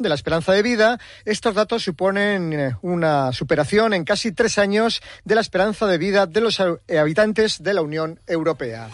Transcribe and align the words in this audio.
de 0.00 0.08
la 0.08 0.14
esperanza 0.16 0.52
de 0.52 0.62
vida, 0.62 0.98
estos 1.24 1.54
datos 1.54 1.84
suponen 1.84 2.52
eh, 2.52 2.76
una 2.82 3.32
superación 3.32 3.94
en 3.94 4.04
casi 4.04 4.32
tres 4.32 4.58
años 4.58 5.00
de 5.24 5.34
la 5.34 5.40
esperanza 5.40 5.86
de 5.86 5.98
vida 5.98 6.26
de 6.26 6.40
los 6.40 6.60
habitantes 6.60 7.62
de 7.62 7.74
la 7.74 7.82
Unión 7.82 8.20
Europea. 8.26 8.88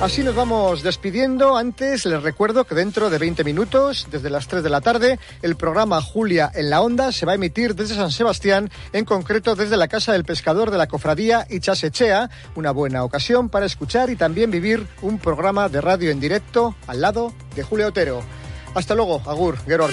Así 0.00 0.22
nos 0.22 0.34
vamos 0.34 0.82
despidiendo. 0.82 1.58
Antes 1.58 2.06
les 2.06 2.22
recuerdo 2.22 2.64
que 2.64 2.74
dentro 2.74 3.10
de 3.10 3.18
20 3.18 3.44
minutos, 3.44 4.08
desde 4.10 4.30
las 4.30 4.48
3 4.48 4.62
de 4.62 4.70
la 4.70 4.80
tarde, 4.80 5.18
el 5.42 5.56
programa 5.56 6.00
Julia 6.00 6.50
en 6.54 6.70
la 6.70 6.80
Onda 6.80 7.12
se 7.12 7.26
va 7.26 7.32
a 7.32 7.34
emitir 7.34 7.74
desde 7.74 7.96
San 7.96 8.10
Sebastián, 8.10 8.70
en 8.94 9.04
concreto 9.04 9.54
desde 9.54 9.76
la 9.76 9.88
Casa 9.88 10.14
del 10.14 10.24
Pescador 10.24 10.70
de 10.70 10.78
la 10.78 10.86
Cofradía 10.86 11.46
Ichasechea, 11.50 12.30
una 12.54 12.70
buena 12.70 13.04
ocasión 13.04 13.50
para 13.50 13.66
escuchar 13.66 14.08
y 14.08 14.16
también 14.16 14.50
vivir 14.50 14.86
un 15.02 15.18
programa 15.18 15.68
de 15.68 15.82
radio 15.82 16.10
en 16.10 16.18
directo 16.18 16.74
al 16.86 17.02
lado 17.02 17.34
de 17.54 17.62
Julio 17.62 17.88
Otero. 17.88 18.22
Hasta 18.74 18.94
luego, 18.94 19.20
Agur, 19.26 19.58
Guero 19.66 19.84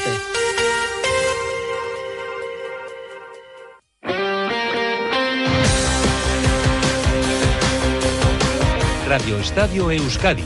Radio 9.18 9.40
Estadio 9.40 9.90
Euskadi, 9.90 10.44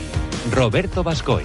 Roberto 0.50 1.02
Bascoy. 1.02 1.44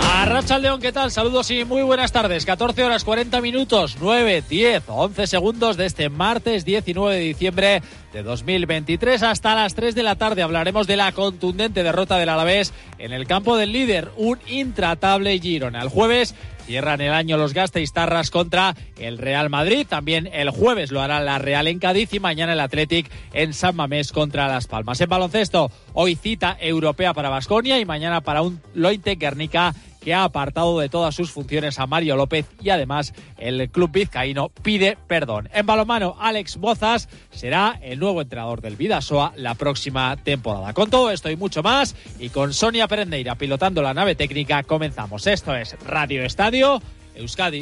Arracha 0.00 0.56
León, 0.60 0.80
¿qué 0.80 0.92
tal? 0.92 1.10
Saludos 1.10 1.50
y 1.50 1.64
muy 1.64 1.82
buenas 1.82 2.12
tardes. 2.12 2.46
14 2.46 2.84
horas 2.84 3.02
40 3.02 3.40
minutos, 3.40 3.96
9, 4.00 4.44
10, 4.48 4.84
11 4.86 5.26
segundos 5.26 5.76
de 5.76 5.86
este 5.86 6.10
martes 6.10 6.64
19 6.64 7.16
de 7.16 7.20
diciembre 7.20 7.82
de 8.12 8.22
2023 8.22 9.24
hasta 9.24 9.56
las 9.56 9.74
3 9.74 9.96
de 9.96 10.04
la 10.04 10.14
tarde. 10.14 10.42
Hablaremos 10.42 10.86
de 10.86 10.96
la 10.96 11.10
contundente 11.10 11.82
derrota 11.82 12.18
del 12.18 12.28
Alavés 12.28 12.72
en 12.98 13.12
el 13.12 13.26
campo 13.26 13.56
del 13.56 13.72
líder, 13.72 14.12
un 14.16 14.38
intratable 14.46 15.40
Girona. 15.40 15.82
El 15.82 15.88
jueves 15.88 16.36
Cierran 16.66 17.00
el 17.00 17.12
año 17.12 17.36
los 17.36 17.54
Tarras 17.92 18.32
contra 18.32 18.74
el 18.98 19.18
Real 19.18 19.48
Madrid. 19.50 19.86
También 19.88 20.28
el 20.32 20.50
jueves 20.50 20.90
lo 20.90 21.00
hará 21.00 21.20
la 21.20 21.38
Real 21.38 21.68
en 21.68 21.78
Cádiz 21.78 22.12
y 22.12 22.18
mañana 22.18 22.54
el 22.54 22.60
Athletic 22.60 23.08
en 23.32 23.54
San 23.54 23.76
Mamés 23.76 24.10
contra 24.10 24.48
Las 24.48 24.66
Palmas. 24.66 25.00
En 25.00 25.08
baloncesto, 25.08 25.70
hoy 25.94 26.16
cita 26.16 26.56
europea 26.60 27.14
para 27.14 27.28
Basconia 27.28 27.78
y 27.78 27.84
mañana 27.84 28.20
para 28.20 28.42
un 28.42 28.60
Lointe 28.74 29.14
Guernica 29.14 29.74
que 30.06 30.14
ha 30.14 30.22
apartado 30.22 30.78
de 30.78 30.88
todas 30.88 31.16
sus 31.16 31.32
funciones 31.32 31.80
a 31.80 31.88
Mario 31.88 32.14
López 32.14 32.46
y 32.62 32.70
además 32.70 33.12
el 33.38 33.68
club 33.70 33.90
vizcaíno 33.90 34.50
pide 34.50 34.96
perdón. 35.08 35.48
En 35.52 35.66
balomano, 35.66 36.16
Alex 36.20 36.58
Bozas 36.58 37.08
será 37.32 37.80
el 37.82 37.98
nuevo 37.98 38.22
entrenador 38.22 38.60
del 38.60 38.76
Vidasoa 38.76 39.32
la 39.34 39.56
próxima 39.56 40.16
temporada. 40.16 40.72
Con 40.74 40.90
todo 40.90 41.10
esto 41.10 41.28
y 41.28 41.34
mucho 41.34 41.60
más 41.64 41.96
y 42.20 42.28
con 42.28 42.54
Sonia 42.54 42.86
Perendeira 42.86 43.34
pilotando 43.34 43.82
la 43.82 43.94
nave 43.94 44.14
técnica 44.14 44.62
comenzamos. 44.62 45.26
Esto 45.26 45.56
es 45.56 45.76
Radio 45.84 46.22
Estadio 46.22 46.80
Euskadi. 47.16 47.58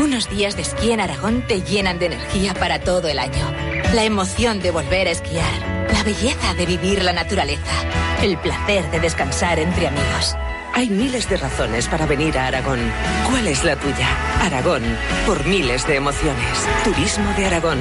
Unos 0.00 0.30
días 0.30 0.54
de 0.54 0.62
esquí 0.62 0.92
en 0.92 1.00
Aragón 1.00 1.42
te 1.48 1.60
llenan 1.62 1.98
de 1.98 2.06
energía 2.06 2.54
para 2.54 2.78
todo 2.82 3.08
el 3.08 3.18
año. 3.18 3.63
La 3.94 4.02
emoción 4.02 4.58
de 4.58 4.72
volver 4.72 5.06
a 5.06 5.12
esquiar, 5.12 5.86
la 5.92 6.02
belleza 6.02 6.52
de 6.54 6.66
vivir 6.66 7.04
la 7.04 7.12
naturaleza 7.12 7.84
el 8.24 8.38
placer 8.38 8.90
de 8.90 9.00
descansar 9.00 9.58
entre 9.58 9.86
amigos. 9.86 10.34
Hay 10.72 10.88
miles 10.88 11.28
de 11.28 11.36
razones 11.36 11.86
para 11.88 12.06
venir 12.06 12.38
a 12.38 12.46
Aragón. 12.46 12.80
¿Cuál 13.28 13.46
es 13.46 13.62
la 13.64 13.76
tuya? 13.76 14.08
Aragón, 14.44 14.82
por 15.26 15.44
miles 15.46 15.86
de 15.86 15.96
emociones. 15.96 16.68
Turismo 16.84 17.32
de 17.34 17.46
Aragón. 17.46 17.78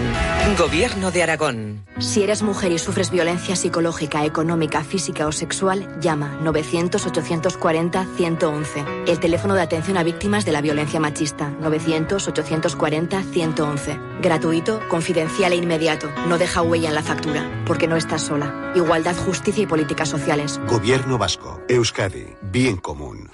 Gobierno 0.58 1.11
de 1.11 1.22
Aragón. 1.22 1.83
Si 2.00 2.23
eres 2.23 2.42
mujer 2.42 2.72
y 2.72 2.80
sufres 2.80 3.11
violencia 3.11 3.58
psicológica, 3.58 4.23
económica, 4.23 4.81
física 4.81 5.28
o 5.28 5.34
sexual, 5.34 6.00
llama 6.00 6.39
900-840-111. 6.41 9.03
El 9.08 9.19
teléfono 9.19 9.56
de 9.56 9.61
atención 9.61 9.97
a 9.97 10.03
víctimas 10.03 10.45
de 10.45 10.53
la 10.53 10.61
violencia 10.61 11.02
machista. 11.02 11.52
900-840-111. 11.61 14.22
Gratuito, 14.22 14.80
confidencial 14.88 15.52
e 15.52 15.58
inmediato. 15.58 16.09
No 16.29 16.38
deja 16.38 16.62
huella 16.62 16.88
en 16.88 16.96
la 16.96 17.03
factura, 17.03 17.46
porque 17.66 17.90
no 17.90 17.97
estás 17.97 18.22
sola. 18.22 18.72
Igualdad, 18.73 19.18
justicia 19.18 19.63
y 19.63 19.68
políticas 19.68 20.07
sociales. 20.07 20.62
Gobierno 20.69 21.18
Vasco. 21.18 21.59
Euskadi. 21.68 22.38
Bien 22.41 22.78
común. 22.78 23.29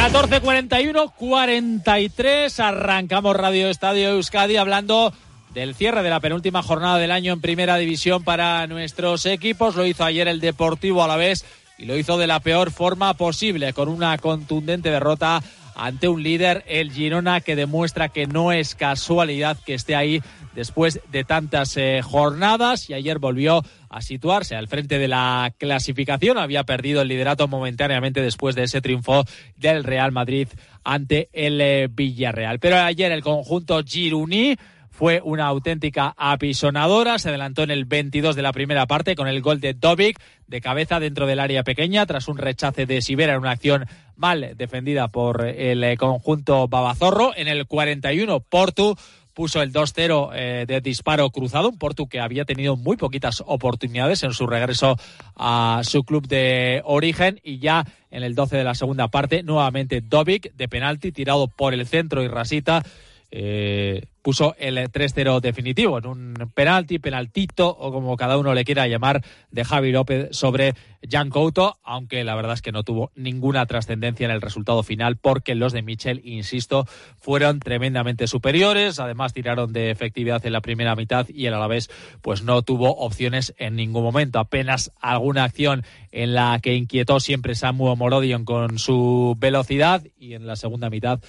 14.41, 0.00 1.12
43. 1.14 2.58
Arrancamos 2.58 3.36
Radio 3.36 3.68
Estadio 3.68 4.08
Euskadi 4.08 4.56
hablando 4.56 5.12
del 5.52 5.74
cierre 5.74 6.02
de 6.02 6.08
la 6.08 6.20
penúltima 6.20 6.62
jornada 6.62 6.96
del 6.96 7.10
año 7.10 7.34
en 7.34 7.42
Primera 7.42 7.76
División 7.76 8.24
para 8.24 8.66
nuestros 8.66 9.26
equipos. 9.26 9.76
Lo 9.76 9.84
hizo 9.84 10.02
ayer 10.02 10.26
el 10.26 10.40
Deportivo 10.40 11.04
a 11.04 11.06
la 11.06 11.16
vez 11.16 11.44
y 11.76 11.84
lo 11.84 11.98
hizo 11.98 12.16
de 12.16 12.26
la 12.26 12.40
peor 12.40 12.70
forma 12.70 13.12
posible, 13.12 13.74
con 13.74 13.90
una 13.90 14.16
contundente 14.16 14.90
derrota 14.90 15.42
ante 15.74 16.08
un 16.08 16.22
líder, 16.22 16.64
el 16.66 16.92
Girona, 16.92 17.40
que 17.40 17.56
demuestra 17.56 18.08
que 18.08 18.26
no 18.26 18.52
es 18.52 18.74
casualidad 18.74 19.58
que 19.64 19.74
esté 19.74 19.94
ahí 19.94 20.22
después 20.54 21.00
de 21.10 21.24
tantas 21.24 21.76
eh, 21.76 22.00
jornadas 22.02 22.90
y 22.90 22.94
ayer 22.94 23.18
volvió 23.18 23.62
a 23.88 24.02
situarse 24.02 24.56
al 24.56 24.68
frente 24.68 24.98
de 24.98 25.08
la 25.08 25.52
clasificación. 25.58 26.38
Había 26.38 26.64
perdido 26.64 27.02
el 27.02 27.08
liderato 27.08 27.48
momentáneamente 27.48 28.22
después 28.22 28.54
de 28.54 28.64
ese 28.64 28.80
triunfo 28.80 29.24
del 29.56 29.84
Real 29.84 30.12
Madrid 30.12 30.48
ante 30.84 31.28
el 31.32 31.60
eh, 31.60 31.88
Villarreal. 31.90 32.58
Pero 32.58 32.76
ayer 32.76 33.12
el 33.12 33.22
conjunto 33.22 33.82
Giruní 33.84 34.56
fue 34.90 35.20
una 35.24 35.46
auténtica 35.46 36.14
apisonadora. 36.16 37.18
Se 37.18 37.30
adelantó 37.30 37.62
en 37.62 37.70
el 37.70 37.84
22 37.84 38.36
de 38.36 38.42
la 38.42 38.52
primera 38.52 38.86
parte 38.86 39.16
con 39.16 39.28
el 39.28 39.40
gol 39.40 39.60
de 39.60 39.74
Dobic 39.74 40.20
de 40.46 40.60
cabeza 40.60 41.00
dentro 41.00 41.26
del 41.26 41.40
área 41.40 41.62
pequeña 41.62 42.04
tras 42.06 42.28
un 42.28 42.36
rechace 42.36 42.84
de 42.86 43.00
Sibera 43.00 43.34
en 43.34 43.40
una 43.40 43.52
acción 43.52 43.86
mal 44.16 44.54
defendida 44.56 45.08
por 45.08 45.46
el 45.46 45.82
eh, 45.84 45.96
conjunto 45.96 46.68
Babazorro. 46.68 47.32
En 47.36 47.48
el 47.48 47.66
41 47.66 48.40
Portu 48.40 48.96
puso 49.32 49.62
el 49.62 49.72
2-0 49.72 50.30
eh, 50.34 50.64
de 50.66 50.80
disparo 50.80 51.30
cruzado, 51.30 51.70
un 51.70 51.78
Portu 51.78 52.08
que 52.08 52.20
había 52.20 52.44
tenido 52.44 52.76
muy 52.76 52.96
poquitas 52.96 53.42
oportunidades 53.46 54.22
en 54.22 54.32
su 54.32 54.46
regreso 54.46 54.96
a 55.36 55.80
su 55.84 56.02
club 56.02 56.26
de 56.26 56.82
origen 56.84 57.40
y 57.42 57.58
ya 57.58 57.86
en 58.10 58.22
el 58.22 58.34
12 58.34 58.58
de 58.58 58.64
la 58.64 58.74
segunda 58.74 59.08
parte 59.08 59.42
nuevamente 59.42 60.02
Dovic 60.02 60.52
de 60.54 60.68
penalti 60.68 61.12
tirado 61.12 61.48
por 61.48 61.72
el 61.72 61.86
centro 61.86 62.22
y 62.22 62.28
Rasita 62.28 62.82
eh, 63.30 64.06
puso 64.22 64.54
el 64.58 64.76
3-0 64.76 65.40
definitivo 65.40 65.98
en 65.98 66.06
un 66.06 66.34
penalti, 66.54 66.98
penaltito 66.98 67.68
o 67.68 67.92
como 67.92 68.16
cada 68.16 68.36
uno 68.36 68.54
le 68.54 68.64
quiera 68.64 68.86
llamar 68.86 69.24
de 69.50 69.64
Javi 69.64 69.92
López 69.92 70.28
sobre 70.32 70.74
Jan 71.08 71.30
Couto, 71.30 71.78
aunque 71.82 72.22
la 72.24 72.34
verdad 72.34 72.54
es 72.54 72.62
que 72.62 72.72
no 72.72 72.82
tuvo 72.82 73.10
ninguna 73.14 73.64
trascendencia 73.66 74.26
en 74.26 74.30
el 74.30 74.42
resultado 74.42 74.82
final 74.82 75.16
porque 75.16 75.54
los 75.54 75.72
de 75.72 75.82
Michel, 75.82 76.20
insisto, 76.24 76.86
fueron 77.18 77.60
tremendamente 77.60 78.26
superiores, 78.26 78.98
además 78.98 79.32
tiraron 79.32 79.72
de 79.72 79.90
efectividad 79.90 80.44
en 80.44 80.52
la 80.52 80.60
primera 80.60 80.94
mitad 80.96 81.26
y 81.28 81.46
el 81.46 81.54
Alavés 81.54 81.88
pues 82.20 82.42
no 82.42 82.62
tuvo 82.62 82.96
opciones 82.96 83.54
en 83.58 83.76
ningún 83.76 84.02
momento, 84.02 84.38
apenas 84.38 84.92
alguna 85.00 85.44
acción 85.44 85.84
en 86.12 86.34
la 86.34 86.58
que 86.60 86.74
inquietó 86.74 87.20
siempre 87.20 87.54
Samu 87.54 87.94
Morodion 87.96 88.44
con 88.44 88.78
su 88.78 89.36
velocidad 89.38 90.02
y 90.18 90.34
en 90.34 90.46
la 90.46 90.56
segunda 90.56 90.90
mitad 90.90 91.20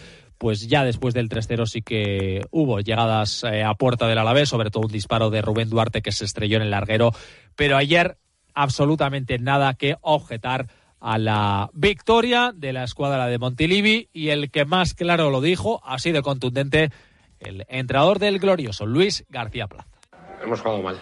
pues 0.41 0.67
ya 0.67 0.83
después 0.83 1.13
del 1.13 1.29
3-0 1.29 1.67
sí 1.67 1.83
que 1.83 2.41
hubo 2.49 2.79
llegadas 2.79 3.43
eh, 3.43 3.63
a 3.63 3.75
puerta 3.75 4.07
del 4.07 4.17
Alavés, 4.17 4.49
sobre 4.49 4.71
todo 4.71 4.87
un 4.87 4.91
disparo 4.91 5.29
de 5.29 5.39
Rubén 5.43 5.69
Duarte 5.69 6.01
que 6.01 6.11
se 6.11 6.25
estrelló 6.25 6.57
en 6.57 6.63
el 6.63 6.71
larguero, 6.71 7.11
pero 7.55 7.77
ayer 7.77 8.17
absolutamente 8.55 9.37
nada 9.37 9.75
que 9.75 9.97
objetar 10.01 10.65
a 10.99 11.19
la 11.19 11.69
victoria 11.73 12.53
de 12.55 12.73
la 12.73 12.83
escuadra 12.83 13.27
de 13.27 13.37
Montilivi 13.37 14.09
y 14.13 14.29
el 14.29 14.49
que 14.49 14.65
más 14.65 14.95
claro 14.95 15.29
lo 15.29 15.41
dijo, 15.41 15.79
así 15.85 16.11
de 16.11 16.23
contundente, 16.23 16.89
el 17.39 17.63
entrenador 17.69 18.17
del 18.17 18.39
glorioso, 18.39 18.87
Luis 18.87 19.23
García 19.29 19.67
Plaza. 19.67 19.89
Hemos 20.43 20.59
jugado 20.59 20.81
mal 20.81 20.97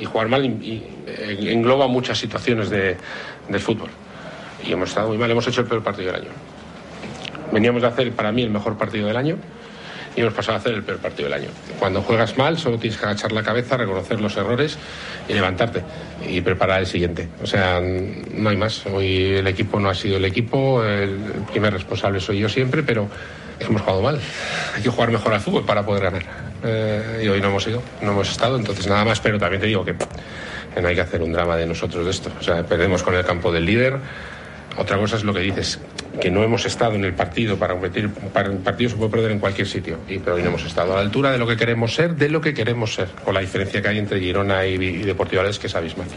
y 0.00 0.04
jugar 0.04 0.28
mal 0.28 0.44
engloba 0.44 1.88
muchas 1.88 2.18
situaciones 2.18 2.70
de, 2.70 2.96
del 3.48 3.60
fútbol. 3.60 3.90
Y 4.64 4.70
hemos 4.70 4.90
estado 4.90 5.08
muy 5.08 5.18
mal, 5.18 5.28
hemos 5.28 5.48
hecho 5.48 5.62
el 5.62 5.66
peor 5.66 5.82
partido 5.82 6.12
del 6.12 6.22
año 6.22 6.55
Veníamos 7.52 7.82
de 7.82 7.88
hacer 7.88 8.12
para 8.12 8.32
mí 8.32 8.42
el 8.42 8.50
mejor 8.50 8.76
partido 8.76 9.06
del 9.06 9.16
año 9.16 9.36
y 10.16 10.22
hemos 10.22 10.32
pasado 10.32 10.56
a 10.56 10.60
hacer 10.60 10.72
el 10.72 10.82
peor 10.82 10.98
partido 10.98 11.28
del 11.28 11.40
año. 11.40 11.50
Cuando 11.78 12.00
juegas 12.02 12.38
mal, 12.38 12.58
solo 12.58 12.78
tienes 12.78 12.98
que 12.98 13.04
agachar 13.04 13.32
la 13.32 13.42
cabeza, 13.42 13.76
reconocer 13.76 14.20
los 14.20 14.36
errores 14.36 14.78
y 15.28 15.34
levantarte 15.34 15.82
y 16.26 16.40
preparar 16.40 16.80
el 16.80 16.86
siguiente. 16.86 17.28
O 17.42 17.46
sea, 17.46 17.80
no 17.80 18.48
hay 18.48 18.56
más. 18.56 18.86
Hoy 18.86 19.34
el 19.34 19.46
equipo 19.46 19.78
no 19.78 19.90
ha 19.90 19.94
sido 19.94 20.16
el 20.16 20.24
equipo, 20.24 20.82
el 20.82 21.18
primer 21.52 21.74
responsable 21.74 22.18
soy 22.18 22.38
yo 22.38 22.48
siempre, 22.48 22.82
pero 22.82 23.08
hemos 23.60 23.82
jugado 23.82 24.00
mal. 24.00 24.18
Hay 24.74 24.82
que 24.82 24.88
jugar 24.88 25.10
mejor 25.10 25.34
al 25.34 25.40
fútbol 25.40 25.66
para 25.66 25.84
poder 25.84 26.04
ganar. 26.04 26.22
Eh, 26.64 27.22
y 27.24 27.28
hoy 27.28 27.40
no 27.42 27.48
hemos 27.48 27.66
ido, 27.66 27.82
no 28.00 28.12
hemos 28.12 28.30
estado, 28.30 28.56
entonces 28.56 28.86
nada 28.86 29.04
más, 29.04 29.20
pero 29.20 29.38
también 29.38 29.60
te 29.60 29.66
digo 29.66 29.84
que 29.84 29.94
no 30.80 30.88
hay 30.88 30.94
que 30.94 31.02
hacer 31.02 31.22
un 31.22 31.32
drama 31.32 31.56
de 31.56 31.66
nosotros 31.66 32.06
de 32.06 32.10
esto. 32.10 32.30
O 32.40 32.42
sea, 32.42 32.62
perdemos 32.64 33.02
con 33.02 33.14
el 33.14 33.24
campo 33.24 33.52
del 33.52 33.66
líder 33.66 34.00
otra 34.78 34.98
cosa 34.98 35.16
es 35.16 35.24
lo 35.24 35.32
que 35.32 35.40
dices, 35.40 35.80
que 36.20 36.30
no 36.30 36.42
hemos 36.42 36.64
estado 36.66 36.94
en 36.94 37.04
el 37.04 37.14
partido 37.14 37.58
para 37.58 37.74
competir. 37.74 38.10
Para 38.10 38.50
el 38.50 38.58
partido 38.58 38.90
se 38.90 38.96
puede 38.96 39.10
perder 39.10 39.32
en 39.32 39.38
cualquier 39.38 39.66
sitio, 39.66 39.98
y, 40.08 40.18
pero 40.18 40.36
hoy 40.36 40.42
no 40.42 40.48
hemos 40.48 40.64
estado 40.64 40.92
a 40.92 40.96
la 40.96 41.02
altura 41.02 41.30
de 41.30 41.38
lo 41.38 41.46
que 41.46 41.56
queremos 41.56 41.94
ser, 41.94 42.16
de 42.16 42.28
lo 42.28 42.40
que 42.40 42.54
queremos 42.54 42.94
ser, 42.94 43.08
con 43.24 43.34
la 43.34 43.40
diferencia 43.40 43.82
que 43.82 43.88
hay 43.88 43.98
entre 43.98 44.20
Girona 44.20 44.66
y, 44.66 44.74
y 44.74 45.02
Deportivo 45.02 45.42
que 45.60 45.66
es 45.66 45.74
abismal. 45.74 46.08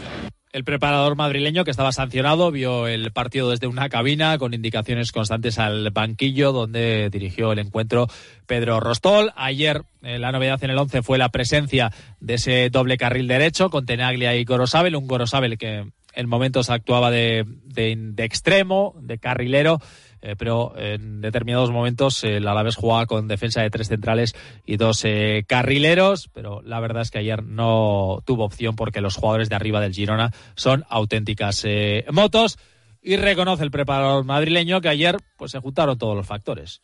El 0.52 0.64
preparador 0.64 1.14
madrileño 1.14 1.62
que 1.62 1.70
estaba 1.70 1.92
sancionado 1.92 2.50
vio 2.50 2.88
el 2.88 3.12
partido 3.12 3.50
desde 3.50 3.68
una 3.68 3.88
cabina 3.88 4.36
con 4.36 4.52
indicaciones 4.52 5.12
constantes 5.12 5.60
al 5.60 5.90
banquillo 5.90 6.50
donde 6.50 7.08
dirigió 7.08 7.52
el 7.52 7.60
encuentro 7.60 8.08
Pedro 8.46 8.80
Rostol. 8.80 9.32
Ayer 9.36 9.82
eh, 10.02 10.18
la 10.18 10.32
novedad 10.32 10.62
en 10.64 10.70
el 10.70 10.78
11 10.78 11.02
fue 11.02 11.18
la 11.18 11.28
presencia 11.28 11.92
de 12.18 12.34
ese 12.34 12.68
doble 12.68 12.96
carril 12.96 13.28
derecho 13.28 13.70
con 13.70 13.86
Tenaglia 13.86 14.34
y 14.34 14.44
Gorosabel, 14.44 14.96
un 14.96 15.06
Gorosabel 15.06 15.56
que 15.56 15.86
en 16.14 16.28
momentos 16.28 16.70
actuaba 16.70 17.10
de, 17.10 17.44
de 17.64 18.24
extremo, 18.24 18.94
de 19.00 19.18
carrilero 19.18 19.80
eh, 20.22 20.34
pero 20.36 20.74
en 20.76 21.20
determinados 21.20 21.70
momentos 21.70 22.22
el 22.24 22.46
Alavés 22.46 22.76
jugaba 22.76 23.06
con 23.06 23.26
defensa 23.26 23.62
de 23.62 23.70
tres 23.70 23.88
centrales 23.88 24.34
y 24.66 24.76
dos 24.76 25.02
eh, 25.04 25.44
carrileros, 25.46 26.28
pero 26.32 26.60
la 26.62 26.80
verdad 26.80 27.02
es 27.02 27.10
que 27.10 27.18
ayer 27.18 27.42
no 27.42 28.22
tuvo 28.26 28.44
opción 28.44 28.76
porque 28.76 29.00
los 29.00 29.16
jugadores 29.16 29.48
de 29.48 29.56
arriba 29.56 29.80
del 29.80 29.94
Girona 29.94 30.32
son 30.56 30.84
auténticas 30.90 31.62
eh, 31.64 32.04
motos 32.12 32.58
y 33.02 33.16
reconoce 33.16 33.64
el 33.64 33.70
preparador 33.70 34.24
madrileño 34.24 34.82
que 34.82 34.90
ayer 34.90 35.16
pues 35.38 35.52
se 35.52 35.58
juntaron 35.58 35.96
todos 35.96 36.14
los 36.14 36.26
factores. 36.26 36.82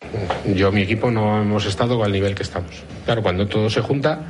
Yo, 0.55 0.73
mi 0.73 0.81
equipo 0.81 1.11
no 1.11 1.43
hemos 1.43 1.67
estado 1.67 2.03
al 2.03 2.13
nivel 2.13 2.35
que 2.35 2.43
estamos. 2.43 2.85
Claro, 3.05 3.23
cuando 3.23 3.47
todo 3.47 3.69
se 3.69 3.83
junta, 3.83 4.21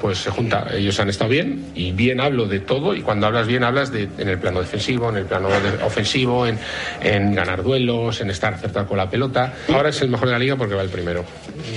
pues 0.00 0.18
se 0.18 0.30
junta. 0.30 0.68
Ellos 0.72 0.98
han 1.00 1.08
estado 1.08 1.30
bien 1.30 1.66
y 1.74 1.92
bien 1.92 2.20
hablo 2.20 2.46
de 2.46 2.60
todo 2.60 2.94
y 2.94 3.02
cuando 3.02 3.26
hablas 3.26 3.46
bien 3.46 3.64
hablas 3.64 3.92
de, 3.92 4.08
en 4.18 4.28
el 4.28 4.38
plano 4.38 4.60
defensivo, 4.60 5.08
en 5.10 5.16
el 5.16 5.26
plano 5.26 5.48
ofensivo, 5.84 6.46
en, 6.46 6.58
en, 7.02 7.34
ganar 7.34 7.62
duelos, 7.62 8.20
en 8.20 8.30
estar 8.30 8.54
acertado 8.54 8.86
con 8.86 8.98
la 8.98 9.08
pelota. 9.08 9.54
Ahora 9.72 9.90
es 9.90 10.00
el 10.02 10.08
mejor 10.08 10.28
de 10.28 10.32
la 10.32 10.38
liga 10.38 10.56
porque 10.56 10.74
va 10.74 10.82
el 10.82 10.90
primero. 10.90 11.24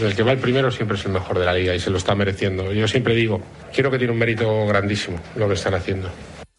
El 0.01 0.15
que 0.15 0.23
va 0.23 0.31
el 0.31 0.39
primero 0.39 0.71
siempre 0.71 0.97
es 0.97 1.05
el 1.05 1.11
mejor 1.11 1.39
de 1.39 1.45
la 1.45 1.53
liga 1.53 1.75
y 1.75 1.79
se 1.79 1.89
lo 1.89 1.97
está 1.97 2.15
mereciendo. 2.15 2.71
Yo 2.73 2.87
siempre 2.87 3.15
digo, 3.15 3.41
quiero 3.73 3.91
que 3.91 3.97
tiene 3.97 4.13
un 4.13 4.19
mérito 4.19 4.65
grandísimo 4.67 5.19
lo 5.35 5.47
que 5.47 5.53
están 5.53 5.73
haciendo. 5.73 6.09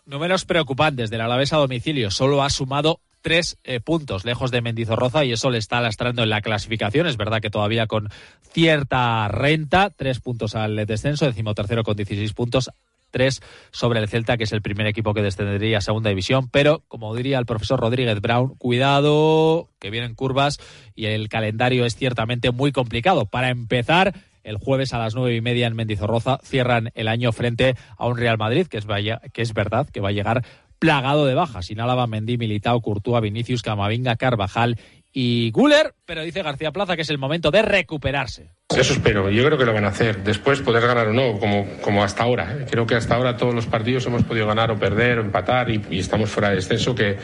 Números 0.06 0.44
preocupantes 0.44 1.10
del 1.10 1.20
Alavés 1.20 1.52
a 1.52 1.56
domicilio. 1.58 2.10
Solo 2.10 2.42
ha 2.42 2.50
sumado 2.50 3.00
tres 3.22 3.58
eh, 3.64 3.80
puntos 3.80 4.24
lejos 4.24 4.50
de 4.50 4.62
Mendizorroza 4.62 5.24
y 5.24 5.32
eso 5.32 5.50
le 5.50 5.58
está 5.58 5.80
lastrando 5.80 6.22
en 6.22 6.30
la 6.30 6.40
clasificación. 6.40 7.06
Es 7.06 7.16
verdad 7.16 7.40
que 7.40 7.50
todavía 7.50 7.86
con 7.86 8.08
cierta 8.52 9.28
renta, 9.28 9.90
tres 9.90 10.20
puntos 10.20 10.54
al 10.54 10.76
descenso, 10.86 11.26
decimotercero 11.26 11.82
con 11.82 11.96
16 11.96 12.32
puntos, 12.32 12.70
tres 13.10 13.42
sobre 13.70 14.00
el 14.00 14.08
Celta, 14.08 14.36
que 14.36 14.44
es 14.44 14.52
el 14.52 14.62
primer 14.62 14.86
equipo 14.86 15.14
que 15.14 15.22
descendería 15.22 15.78
a 15.78 15.82
segunda 15.82 16.10
división. 16.10 16.48
Pero, 16.50 16.82
como 16.88 17.14
diría 17.14 17.38
el 17.38 17.46
profesor 17.46 17.80
Rodríguez 17.80 18.20
Brown, 18.20 18.54
cuidado, 18.56 19.68
que 19.78 19.90
vienen 19.90 20.14
curvas 20.14 20.58
y 20.94 21.06
el 21.06 21.28
calendario 21.28 21.84
es 21.84 21.96
ciertamente 21.96 22.50
muy 22.50 22.72
complicado. 22.72 23.26
Para 23.26 23.50
empezar, 23.50 24.14
el 24.42 24.56
jueves 24.56 24.94
a 24.94 24.98
las 24.98 25.14
nueve 25.14 25.36
y 25.36 25.40
media 25.40 25.66
en 25.66 25.76
Mendizorroza 25.76 26.38
cierran 26.42 26.90
el 26.94 27.08
año 27.08 27.32
frente 27.32 27.76
a 27.96 28.06
un 28.06 28.16
Real 28.16 28.38
Madrid, 28.38 28.66
que 28.66 28.78
es, 28.78 28.86
vaya, 28.86 29.20
que 29.32 29.42
es 29.42 29.52
verdad 29.52 29.88
que 29.88 30.00
va 30.00 30.08
a 30.08 30.12
llegar 30.12 30.44
plagado 30.80 31.26
de 31.26 31.34
bajas. 31.34 31.66
Sin 31.66 31.78
Álava, 31.78 32.08
Mendy, 32.08 32.38
Militao, 32.38 32.80
Courtois, 32.80 33.22
Vinicius, 33.22 33.62
Camavinga, 33.62 34.16
Carvajal 34.16 34.76
y 35.12 35.50
Guller, 35.50 35.94
pero 36.06 36.22
dice 36.22 36.42
García 36.42 36.70
Plaza 36.70 36.94
que 36.94 37.02
es 37.02 37.10
el 37.10 37.18
momento 37.18 37.50
de 37.50 37.62
recuperarse. 37.62 38.50
Eso 38.68 38.92
espero, 38.92 39.28
yo 39.30 39.44
creo 39.44 39.58
que 39.58 39.64
lo 39.64 39.74
van 39.74 39.84
a 39.84 39.88
hacer. 39.88 40.22
Después 40.22 40.60
poder 40.62 40.86
ganar 40.86 41.08
o 41.08 41.12
no, 41.12 41.40
como, 41.40 41.66
como 41.82 42.04
hasta 42.04 42.22
ahora. 42.22 42.54
¿eh? 42.54 42.66
Creo 42.70 42.86
que 42.86 42.94
hasta 42.94 43.16
ahora 43.16 43.36
todos 43.36 43.52
los 43.52 43.66
partidos 43.66 44.06
hemos 44.06 44.22
podido 44.22 44.46
ganar 44.46 44.70
o 44.70 44.78
perder 44.78 45.18
o 45.18 45.22
empatar 45.22 45.70
y, 45.70 45.82
estamos 45.98 46.30
fuera 46.30 46.50
de 46.50 46.56
descenso. 46.56 46.94
Que 46.94 47.16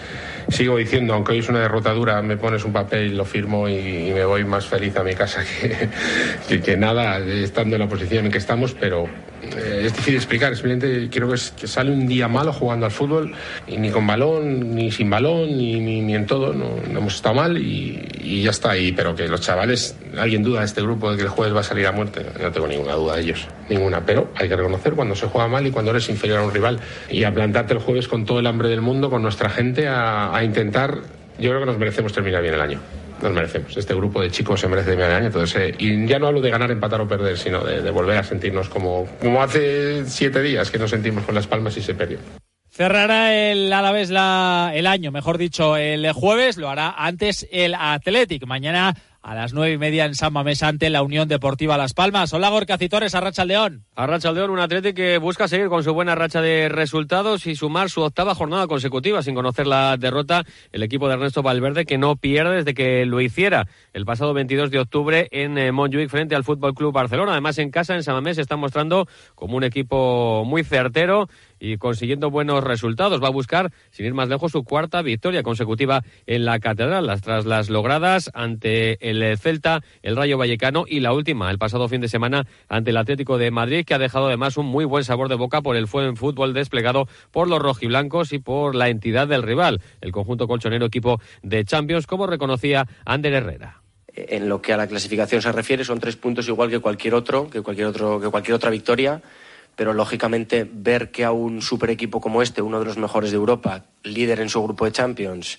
sigo 0.49 0.76
diciendo, 0.76 1.14
aunque 1.14 1.32
hoy 1.32 1.38
es 1.38 1.49
una 1.49 1.61
derrota 1.61 1.93
dura, 1.93 2.20
me 2.23 2.37
pones 2.37 2.64
un 2.64 2.73
papel, 2.73 3.17
lo 3.17 3.25
firmo 3.25 3.69
y, 3.69 4.08
y 4.08 4.12
me 4.12 4.25
voy 4.25 4.44
más 4.44 4.67
feliz 4.67 4.97
a 4.97 5.05
mi 5.05 5.14
casa 5.14 5.44
que, 5.44 5.88
que, 6.49 6.61
que, 6.61 6.76
nada, 6.76 7.19
estando 7.19 7.76
en 7.76 7.82
la 7.82 7.88
posición 7.88 8.26
en 8.26 8.32
que 8.32 8.38
estamos. 8.38 8.75
Pero 8.75 9.08
eh, 9.56 9.82
es 9.87 9.93
difícil 9.93 10.16
explicar. 10.16 10.54
Simplemente 10.54 11.08
creo 11.10 11.28
que, 11.28 11.34
es, 11.34 11.50
que 11.50 11.66
sale 11.66 11.90
un 11.90 12.06
día 12.06 12.28
malo 12.28 12.52
jugando 12.52 12.87
al 12.87 12.93
fútbol 12.93 13.32
y 13.66 13.76
ni 13.76 13.90
con 13.90 14.06
balón, 14.06 14.75
ni 14.75 14.90
sin 14.90 15.10
balón, 15.10 15.56
ni, 15.56 15.81
ni, 15.81 16.00
ni 16.00 16.14
en 16.14 16.26
todo. 16.26 16.52
No, 16.52 16.76
hemos 16.88 17.14
estado 17.16 17.34
mal 17.34 17.58
y, 17.58 18.43
ya 18.43 18.50
está. 18.50 18.76
Y, 18.76 18.93
pero 18.93 19.14
que 19.14 19.28
los 19.28 19.40
chavales, 19.40 19.96
alguien 20.19 20.43
duda 20.43 20.60
de 20.60 20.66
este 20.66 20.82
grupo 20.82 21.10
de 21.10 21.16
que 21.16 21.22
el 21.25 21.28
jueves 21.28 21.54
va 21.54 21.60
a 21.60 21.64
salir 21.64 21.87
a 21.87 21.93
muerte. 21.93 22.25
No 22.40 22.50
tengo 22.50 22.66
ninguna 22.66 22.94
duda 22.94 23.16
de 23.16 23.22
ellos, 23.22 23.46
ninguna. 23.69 24.04
Pero 24.04 24.31
hay 24.34 24.48
que 24.48 24.56
reconocer 24.56 24.94
cuando 24.94 25.14
se 25.14 25.26
juega 25.26 25.48
mal 25.48 25.66
y 25.66 25.70
cuando 25.70 25.90
eres 25.90 26.08
inferior 26.08 26.40
a 26.40 26.43
un 26.43 26.52
rival. 26.52 26.81
Y 27.10 27.25
a 27.25 27.32
plantarte 27.32 27.75
el 27.75 27.81
jueves 27.81 28.08
con 28.08 28.25
todo 28.25 28.38
el 28.38 28.46
hambre 28.46 28.69
del 28.69 28.81
mundo, 28.81 29.10
con 29.10 29.22
nuestra 29.22 29.50
gente, 29.50 29.88
a 29.88 30.40
intentar. 30.44 30.98
Yo 31.38 31.50
creo 31.50 31.60
que 31.60 31.66
nos 31.66 31.78
merecemos 31.78 32.12
terminar 32.12 32.43
bien 32.43 32.54
el 32.54 32.60
año. 32.60 32.81
Nos 33.23 33.33
merecemos. 33.33 33.77
Este 33.77 33.95
grupo 33.95 34.21
de 34.21 34.31
chicos 34.31 34.61
se 34.61 34.69
merece 34.69 34.93
el 34.93 35.03
año. 35.03 35.27
Entonces, 35.27 35.57
eh, 35.57 35.75
y 35.79 36.07
ya 36.07 36.19
no 36.19 36.27
hablo 36.27 36.41
de 36.41 36.51
ganar, 36.51 36.71
empatar 36.71 37.01
o 37.01 37.09
perder, 37.09 37.39
sino 37.39 37.65
de, 37.65 37.81
de 37.83 37.91
volver 37.91 38.19
a 38.19 38.25
sentirnos 38.25 38.69
como, 38.69 39.07
como 39.21 39.43
hace 39.43 40.05
siete 40.07 40.43
días 40.43 40.71
que 40.71 40.79
nos 40.79 40.91
sentimos 40.91 41.25
con 41.25 41.35
las 41.35 41.47
palmas 41.47 41.77
y 41.77 41.83
se 41.83 41.95
perdió. 41.95 42.19
Cerrará 42.77 43.35
el 43.35 43.73
Alavés 43.73 44.11
la, 44.11 44.71
el 44.75 44.87
año, 44.87 45.11
mejor 45.11 45.39
dicho, 45.39 45.79
el 45.79 46.13
jueves, 46.13 46.59
lo 46.59 46.69
hará 46.69 46.95
antes 46.99 47.49
el 47.51 47.75
Athletic. 47.75 48.45
Mañana 48.45 48.95
a 49.26 49.34
las 49.34 49.52
nueve 49.52 49.73
y 49.73 49.76
media 49.76 50.05
en 50.05 50.14
San 50.14 50.32
Mamés 50.32 50.62
ante 50.62 50.88
la 50.88 51.02
Unión 51.02 51.26
Deportiva 51.26 51.76
Las 51.76 51.94
Palmas. 51.94 52.32
Hola 52.32 52.49
Gorka 52.49 52.78
Citores, 52.78 53.12
Arracha 53.17 53.44
León. 53.44 53.84
Arracha 53.96 54.31
León, 54.31 54.50
un 54.50 54.61
atleta 54.61 54.93
que 54.93 55.19
busca 55.19 55.49
seguir 55.49 55.67
con 55.67 55.82
su 55.82 55.93
buena 55.93 56.14
racha 56.14 56.40
de 56.40 56.69
resultados 56.69 57.49
y 57.49 57.56
sumar 57.56 57.90
su 57.90 58.02
octava 58.02 58.37
jornada 58.37 58.69
consecutiva 58.69 59.25
sin 59.25 59.34
conocer 59.34 59.67
la 59.67 59.96
derrota. 59.96 60.44
El 60.70 60.84
equipo 60.84 61.08
de 61.08 61.14
Ernesto 61.14 61.43
Valverde 61.43 61.87
que 61.87 61.99
no 61.99 62.14
pierde 62.14 62.58
desde 62.58 62.75
que 62.75 63.05
lo 63.05 63.20
hiciera 63.20 63.67
el 63.94 64.05
pasado 64.05 64.32
22 64.32 64.70
de 64.70 64.78
octubre 64.78 65.26
en 65.32 65.58
eh, 65.58 65.72
Montjuic 65.72 66.08
frente 66.08 66.37
al 66.37 66.44
Fútbol 66.44 66.75
Club 66.75 66.93
Barcelona. 66.94 67.32
Además 67.32 67.58
en 67.58 67.72
casa 67.72 67.96
en 67.96 68.05
San 68.05 68.14
Mamés 68.14 68.37
se 68.37 68.43
está 68.43 68.55
mostrando 68.55 69.08
como 69.34 69.56
un 69.56 69.64
equipo 69.64 70.44
muy 70.46 70.62
certero 70.62 71.29
y 71.58 71.76
consiguiendo 71.79 72.31
buenos 72.31 72.62
resultados. 72.62 73.23
Va 73.23 73.29
a 73.29 73.32
buscar, 73.32 73.73
sin 73.91 74.06
ir 74.06 74.14
más 74.14 74.29
lejos, 74.29 74.53
su 74.53 74.64
cuarta 74.64 75.03
victoria 75.03 75.43
consecutiva 75.43 76.03
en 76.26 76.44
la 76.44 76.58
Catedral, 76.58 77.20
tras 77.20 77.47
las 77.47 77.70
logradas 77.70 78.31
ante 78.35 79.11
el 79.11 79.37
Celta, 79.38 79.82
el 80.03 80.17
Rayo 80.17 80.38
Vallecano 80.38 80.85
y 80.87 81.00
la 81.00 81.12
última, 81.12 81.50
el 81.50 81.58
pasado 81.58 81.88
fin 81.88 82.00
de 82.00 82.08
semana, 82.08 82.47
ante 82.69 82.91
el 82.91 82.97
Atlético 82.97 83.38
de 83.38 83.50
Madrid, 83.50 83.85
que 83.85 83.94
ha 83.94 83.99
dejado 83.99 84.26
además 84.26 84.56
un 84.56 84.67
muy 84.67 84.85
buen 84.85 85.05
sabor 85.05 85.29
de 85.29 85.35
boca 85.35 85.62
por 85.62 85.76
el 85.76 85.87
fútbol 85.88 86.55
desplegado 86.55 87.08
por 87.31 87.49
los 87.49 87.61
rojiblancos 87.61 88.32
y 88.32 88.38
por 88.38 88.75
la 88.75 88.88
entidad 88.88 89.29
del 89.29 89.43
rival, 89.43 89.81
el 90.00 90.12
conjunto 90.12 90.47
colchonero 90.47 90.87
equipo 90.87 91.20
de 91.43 91.64
Champions, 91.64 92.06
como 92.06 92.26
reconocía 92.26 92.87
Ander 93.05 93.35
Herrera 93.35 93.82
en 94.17 94.49
lo 94.49 94.62
que 94.62 94.73
a 94.73 94.79
la 94.79 94.87
clasificación 94.87 95.43
se 95.43 95.53
refiere 95.53 95.85
son 95.85 96.00
tres 96.00 96.17
puntos 96.17 96.49
igual 96.49 96.70
que 96.70 96.81
cualquier 96.81 97.14
otro, 97.14 97.50
que 97.50 97.61
cualquier 97.61 97.87
otro, 97.87 98.19
que 98.19 98.29
cualquier 98.29 98.55
otra 98.55 98.70
victoria 98.70 99.20
pero 99.76 99.93
lógicamente 99.93 100.69
ver 100.70 101.11
que 101.11 101.25
a 101.25 101.32
un 101.32 101.62
super 101.62 101.90
equipo 101.90 102.20
como 102.20 102.43
este, 102.43 102.62
uno 102.62 102.81
de 102.81 102.87
los 102.87 102.96
mejores 102.96 103.31
de 103.31 103.37
Europa, 103.37 103.84
líder 104.02 104.40
en 104.40 104.49
su 104.49 104.62
grupo 104.62 104.87
de 104.87 104.93
Champions, 104.93 105.58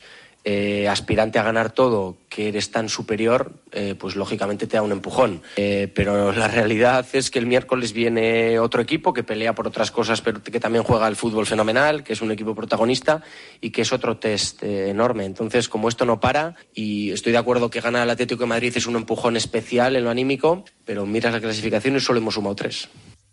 eh, 0.49 0.87
aspirante 0.87 1.39
a 1.39 1.44
ganar 1.44 1.71
todo, 1.71 2.15
que 2.30 2.47
eres 2.47 2.71
tan 2.71 2.87
superior, 2.87 3.51
eh, 3.73 3.95
pues 3.99 4.15
lógicamente 4.15 4.65
te 4.65 4.77
da 4.77 4.81
un 4.81 4.94
empujón. 4.94 5.42
Eh, 5.57 5.92
pero 5.94 6.31
la 6.31 6.47
realidad 6.47 7.06
es 7.11 7.30
que 7.30 7.37
el 7.37 7.45
miércoles 7.45 7.92
viene 7.92 8.57
otro 8.57 8.81
equipo 8.81 9.11
que 9.11 9.23
pelea 9.23 9.53
por 9.53 9.68
otras 9.68 9.92
cosas, 9.92 10.21
pero 10.21 10.42
que 10.42 10.59
también 10.61 10.85
juega 10.85 11.06
al 11.06 11.18
fútbol 11.18 11.45
fenomenal, 11.45 12.01
que 12.01 12.13
es 12.13 12.21
un 12.21 12.31
equipo 12.31 12.56
protagonista 12.56 13.21
y 13.59 13.71
que 13.71 13.81
es 13.81 13.92
otro 13.92 14.19
test 14.19 14.63
enorme. 14.63 15.25
Entonces, 15.25 15.68
como 15.68 15.89
esto 15.89 16.06
no 16.06 16.21
para, 16.21 16.56
y 16.73 17.11
estoy 17.11 17.33
de 17.33 17.39
acuerdo 17.39 17.69
que 17.69 17.81
ganar 17.81 18.03
el 18.03 18.09
Atlético 18.11 18.44
de 18.44 18.47
Madrid 18.47 18.71
es 18.73 18.87
un 18.87 18.95
empujón 18.95 19.35
especial 19.35 19.97
en 19.97 20.06
lo 20.06 20.09
anímico, 20.09 20.63
pero 20.85 21.06
miras 21.06 21.33
la 21.33 21.42
clasificación 21.42 21.97
y 21.97 21.99
solo 21.99 22.19
hemos 22.19 22.35
sumado 22.35 22.56
tres 22.56 22.87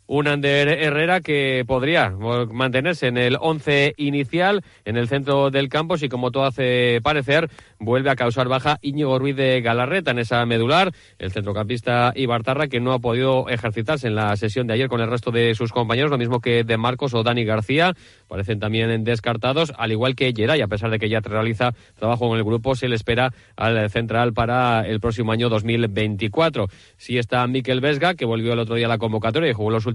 un 0.07 0.29
Ander 0.29 0.69
Herrera 0.69 1.21
que 1.21 1.65
podría 1.67 2.11
mantenerse 2.11 3.07
en 3.07 3.17
el 3.17 3.37
once 3.41 3.95
inicial 3.97 4.63
en 4.85 4.97
el 4.97 5.09
centro 5.09 5.51
del 5.51 5.69
campo 5.69 5.97
si 5.97 6.09
como 6.09 6.31
todo 6.31 6.45
hace 6.45 7.01
parecer 7.03 7.51
vuelve 7.79 8.11
a 8.11 8.17
causar 8.17 8.49
baja 8.49 8.79
Íñigo 8.83 9.19
Ruiz 9.19 9.37
de 9.37 9.61
Galarreta 9.61 10.11
en 10.11 10.19
esa 10.19 10.45
medular. 10.47 10.93
El 11.19 11.33
centrocampista 11.33 12.13
Ibartarra 12.15 12.69
que 12.69 12.81
no 12.81 12.93
ha 12.93 12.99
podido 12.99 13.49
ejercitarse 13.49 14.09
en 14.09 14.15
la 14.15 14.37
sesión 14.37 14.67
de 14.67 14.75
ayer 14.75 14.89
con 14.89 15.01
el 15.01 15.11
resto 15.11 15.31
de 15.31 15.55
sus 15.55 15.73
compañeros 15.73 16.11
lo 16.11 16.19
mismo 16.19 16.41
que 16.41 16.65
de 16.65 16.77
Marcos 16.77 17.15
o 17.15 17.23
Dani 17.23 17.45
García 17.45 17.95
parecen 18.29 18.59
también 18.59 19.05
descartados 19.05 19.73
al 19.77 19.93
igual 19.93 20.15
que 20.15 20.33
Geray 20.35 20.61
a 20.61 20.69
pesar 20.69 20.91
de 20.91 20.99
que 20.99 21.09
ya 21.09 21.21
realiza 21.21 21.73
trabajo 21.99 22.29
con 22.29 22.37
el 22.37 22.45
grupo 22.45 22.75
se 22.75 22.89
le 22.89 22.97
espera 22.97 23.33
al 23.57 23.91
central 23.91 24.33
para 24.35 24.87
el 24.87 25.01
próximo 25.01 25.33
año 25.33 25.49
2024 25.49 26.69
si 26.97 27.19
está 27.19 27.47
Miquel 27.47 27.81
Vesga 27.81 28.15
que 28.15 28.25
volvió 28.25 28.53
el 28.53 28.59
otro 28.59 28.75
día 28.75 28.87
a 28.87 28.91
la 28.91 28.99
convocatoria 28.99 29.51
y 29.51 29.55
jugó 29.55 29.71
los 29.71 29.87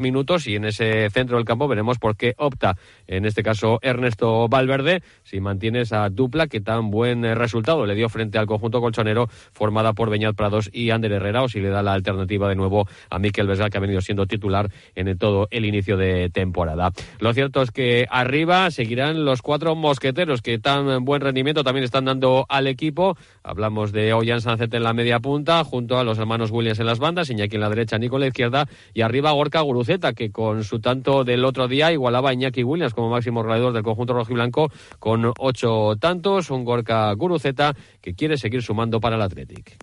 minutos 0.00 0.46
y 0.46 0.56
en 0.56 0.64
ese 0.64 1.08
centro 1.10 1.36
del 1.36 1.46
campo 1.46 1.68
veremos 1.68 1.98
por 1.98 2.16
qué 2.16 2.34
opta, 2.36 2.76
en 3.06 3.24
este 3.24 3.42
caso 3.42 3.78
Ernesto 3.82 4.48
Valverde, 4.48 5.02
si 5.22 5.40
mantiene 5.40 5.80
esa 5.80 6.08
dupla 6.10 6.46
que 6.46 6.60
tan 6.60 6.90
buen 6.90 7.22
resultado 7.36 7.86
le 7.86 7.94
dio 7.94 8.08
frente 8.08 8.38
al 8.38 8.46
conjunto 8.46 8.80
colchonero 8.80 9.28
formada 9.52 9.92
por 9.92 10.10
Beñat 10.10 10.36
Prados 10.36 10.68
y 10.72 10.90
Ander 10.90 11.12
Herrera 11.12 11.42
o 11.42 11.48
si 11.48 11.60
le 11.60 11.70
da 11.70 11.82
la 11.82 11.92
alternativa 11.92 12.48
de 12.48 12.56
nuevo 12.56 12.86
a 13.10 13.18
Miquel 13.18 13.46
Vesga 13.46 13.70
que 13.70 13.78
ha 13.78 13.80
venido 13.80 14.00
siendo 14.00 14.26
titular 14.26 14.70
en 14.94 15.16
todo 15.18 15.48
el 15.50 15.64
inicio 15.64 15.96
de 15.96 16.30
temporada. 16.30 16.92
Lo 17.20 17.32
cierto 17.32 17.62
es 17.62 17.70
que 17.70 18.06
arriba 18.10 18.70
seguirán 18.70 19.24
los 19.24 19.42
cuatro 19.42 19.74
mosqueteros 19.74 20.42
que 20.42 20.58
tan 20.58 21.04
buen 21.04 21.20
rendimiento 21.20 21.64
también 21.64 21.84
están 21.84 22.04
dando 22.04 22.46
al 22.48 22.66
equipo. 22.66 23.16
Hablamos 23.42 23.92
de 23.92 24.12
Ollán 24.12 24.40
Sancet 24.40 24.72
en 24.74 24.82
la 24.82 24.92
media 24.92 25.20
punta 25.20 25.62
junto 25.64 25.98
a 25.98 26.04
los 26.04 26.18
hermanos 26.18 26.50
Williams 26.50 26.80
en 26.80 26.86
las 26.86 26.98
bandas, 26.98 27.30
Iñaki 27.30 27.56
en 27.56 27.60
la 27.60 27.68
derecha, 27.68 27.98
Nico 27.98 28.16
en 28.16 28.22
la 28.22 28.26
izquierda 28.28 28.68
y 28.94 29.02
arriba 29.02 29.32
Gorka 29.46 29.60
Guruceta, 29.60 30.12
que 30.12 30.32
con 30.32 30.64
su 30.64 30.80
tanto 30.80 31.22
del 31.22 31.44
otro 31.44 31.68
día 31.68 31.92
igualaba 31.92 32.30
a 32.30 32.34
Iñaki 32.34 32.64
Williams 32.64 32.94
como 32.94 33.10
máximo 33.10 33.44
goleador 33.44 33.72
del 33.72 33.84
conjunto 33.84 34.12
rojiblanco 34.12 34.72
con 34.98 35.32
ocho 35.38 35.94
tantos. 36.00 36.50
Un 36.50 36.64
Gorka 36.64 37.12
Guruceta 37.12 37.76
que 38.00 38.14
quiere 38.14 38.38
seguir 38.38 38.60
sumando 38.60 38.98
para 38.98 39.14
el 39.14 39.22
Athletic. 39.22 39.76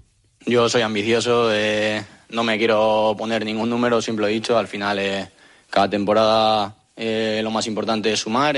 Yo 0.45 0.67
soy 0.67 0.81
ambicioso, 0.81 1.47
eh, 1.53 2.03
no 2.31 2.43
me 2.43 2.57
quiero 2.57 3.15
poner 3.17 3.45
ningún 3.45 3.69
número, 3.69 4.01
siempre 4.01 4.23
lo 4.23 4.27
he 4.27 4.33
dicho, 4.33 4.57
al 4.57 4.67
final 4.67 4.99
eh, 4.99 5.29
cada 5.69 5.89
temporada 5.89 6.75
eh, 6.97 7.39
lo 7.41 7.49
más 7.49 7.65
importante 7.65 8.11
es 8.11 8.19
sumar. 8.19 8.57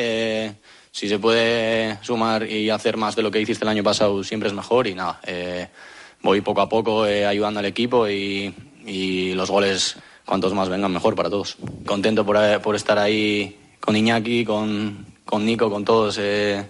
si 0.90 1.08
se 1.08 1.20
puede 1.20 2.00
sumar 2.02 2.50
y 2.50 2.72
hacer 2.72 2.98
más 2.98 3.16
de 3.16 3.22
lo 3.22 3.30
que 3.30 3.40
hiciste 3.42 3.64
el 3.64 3.70
año 3.70 3.84
pasado, 3.84 4.24
siempre 4.24 4.50
es 4.50 4.56
mejor 4.56 4.88
y 4.88 4.96
nada, 4.96 5.22
voy 6.24 6.42
poco 6.42 6.62
a 6.62 6.68
poco 6.68 7.04
ayudando 7.04 7.60
al 7.60 7.68
equipo 7.68 8.10
y, 8.10 8.52
los 9.36 9.52
goles, 9.52 9.98
cuantos 10.25 10.53
más 10.53 10.70
vengan, 10.70 10.91
mejor 10.91 11.15
para 11.15 11.29
todos. 11.29 11.58
Contento 11.86 12.25
por, 12.25 12.75
estar 12.75 12.98
ahí 12.98 13.58
con 13.79 13.96
Iñaki, 13.96 14.46
con, 14.46 15.05
con 15.25 15.46
Nico, 15.46 15.70
con 15.70 15.86
todos, 15.86 16.20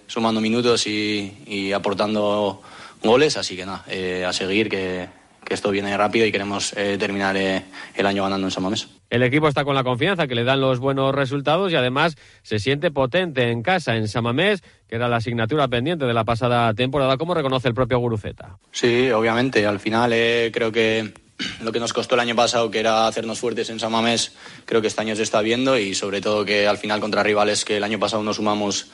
sumando 0.08 0.42
minutos 0.42 0.86
y 0.88 1.72
aportando 1.74 2.62
goles, 3.06 3.38
así 3.38 3.56
que 3.56 3.66
nada, 3.66 3.84
eh, 3.88 4.26
a 4.26 4.34
seguir 4.34 4.70
que, 4.70 5.08
esto 5.48 5.70
viene 5.70 5.96
rápido 5.96 6.26
y 6.26 6.32
queremos 6.32 6.74
eh, 6.76 6.98
terminar 6.98 7.38
eh, 7.38 7.62
el 7.94 8.08
año 8.08 8.24
ganando 8.24 8.48
en 8.48 8.52
San 8.52 8.64
Mamés. 8.64 8.88
El 9.12 9.22
equipo 9.22 9.48
está 9.48 9.64
con 9.64 9.76
la 9.76 9.84
confianza 9.84 10.26
que 10.26 10.34
le 10.34 10.44
dan 10.44 10.60
los 10.60 10.80
buenos 10.80 11.14
resultados 11.14 11.72
y 11.72 11.76
además 11.76 12.16
se 12.42 12.58
siente 12.58 12.90
potente 12.90 13.52
en 13.52 13.62
casa, 13.62 13.96
en 13.96 14.08
Samamés, 14.08 14.64
que 14.88 14.96
era 14.96 15.08
la 15.08 15.18
asignatura 15.18 15.68
pendiente 15.68 16.06
de 16.06 16.16
la 16.16 16.24
pasada 16.24 16.74
temporada, 16.74 17.18
como 17.18 17.36
reconoce 17.36 17.68
el 17.68 17.76
propio 17.76 18.00
Guruceta. 18.00 18.58
Sí, 18.72 19.12
obviamente. 19.12 19.68
Al 19.68 19.80
final 19.80 20.10
creo 20.52 20.72
que 20.72 21.14
lo 21.62 21.72
que 21.72 21.80
nos 21.80 21.94
costó 21.94 22.16
el 22.16 22.22
año 22.22 22.36
pasado, 22.36 22.72
que 22.72 22.80
era 22.80 23.08
hacernos 23.08 23.40
fuertes 23.40 23.70
en 23.70 23.80
Samamés, 23.80 24.34
creo 24.66 24.82
que 24.82 24.88
este 24.88 25.02
año 25.02 25.16
se 25.16 25.24
está 25.24 25.42
viendo 25.42 25.78
y 25.78 25.96
sobre 25.96 26.22
todo 26.22 26.46
que 26.46 26.68
al 26.68 26.78
final 26.78 27.00
contra 27.00 27.24
rivales 27.24 27.66
que 27.66 27.78
el 27.78 27.84
año 27.84 28.00
pasado 28.00 28.24
no 28.24 28.34
sumamos 28.34 28.88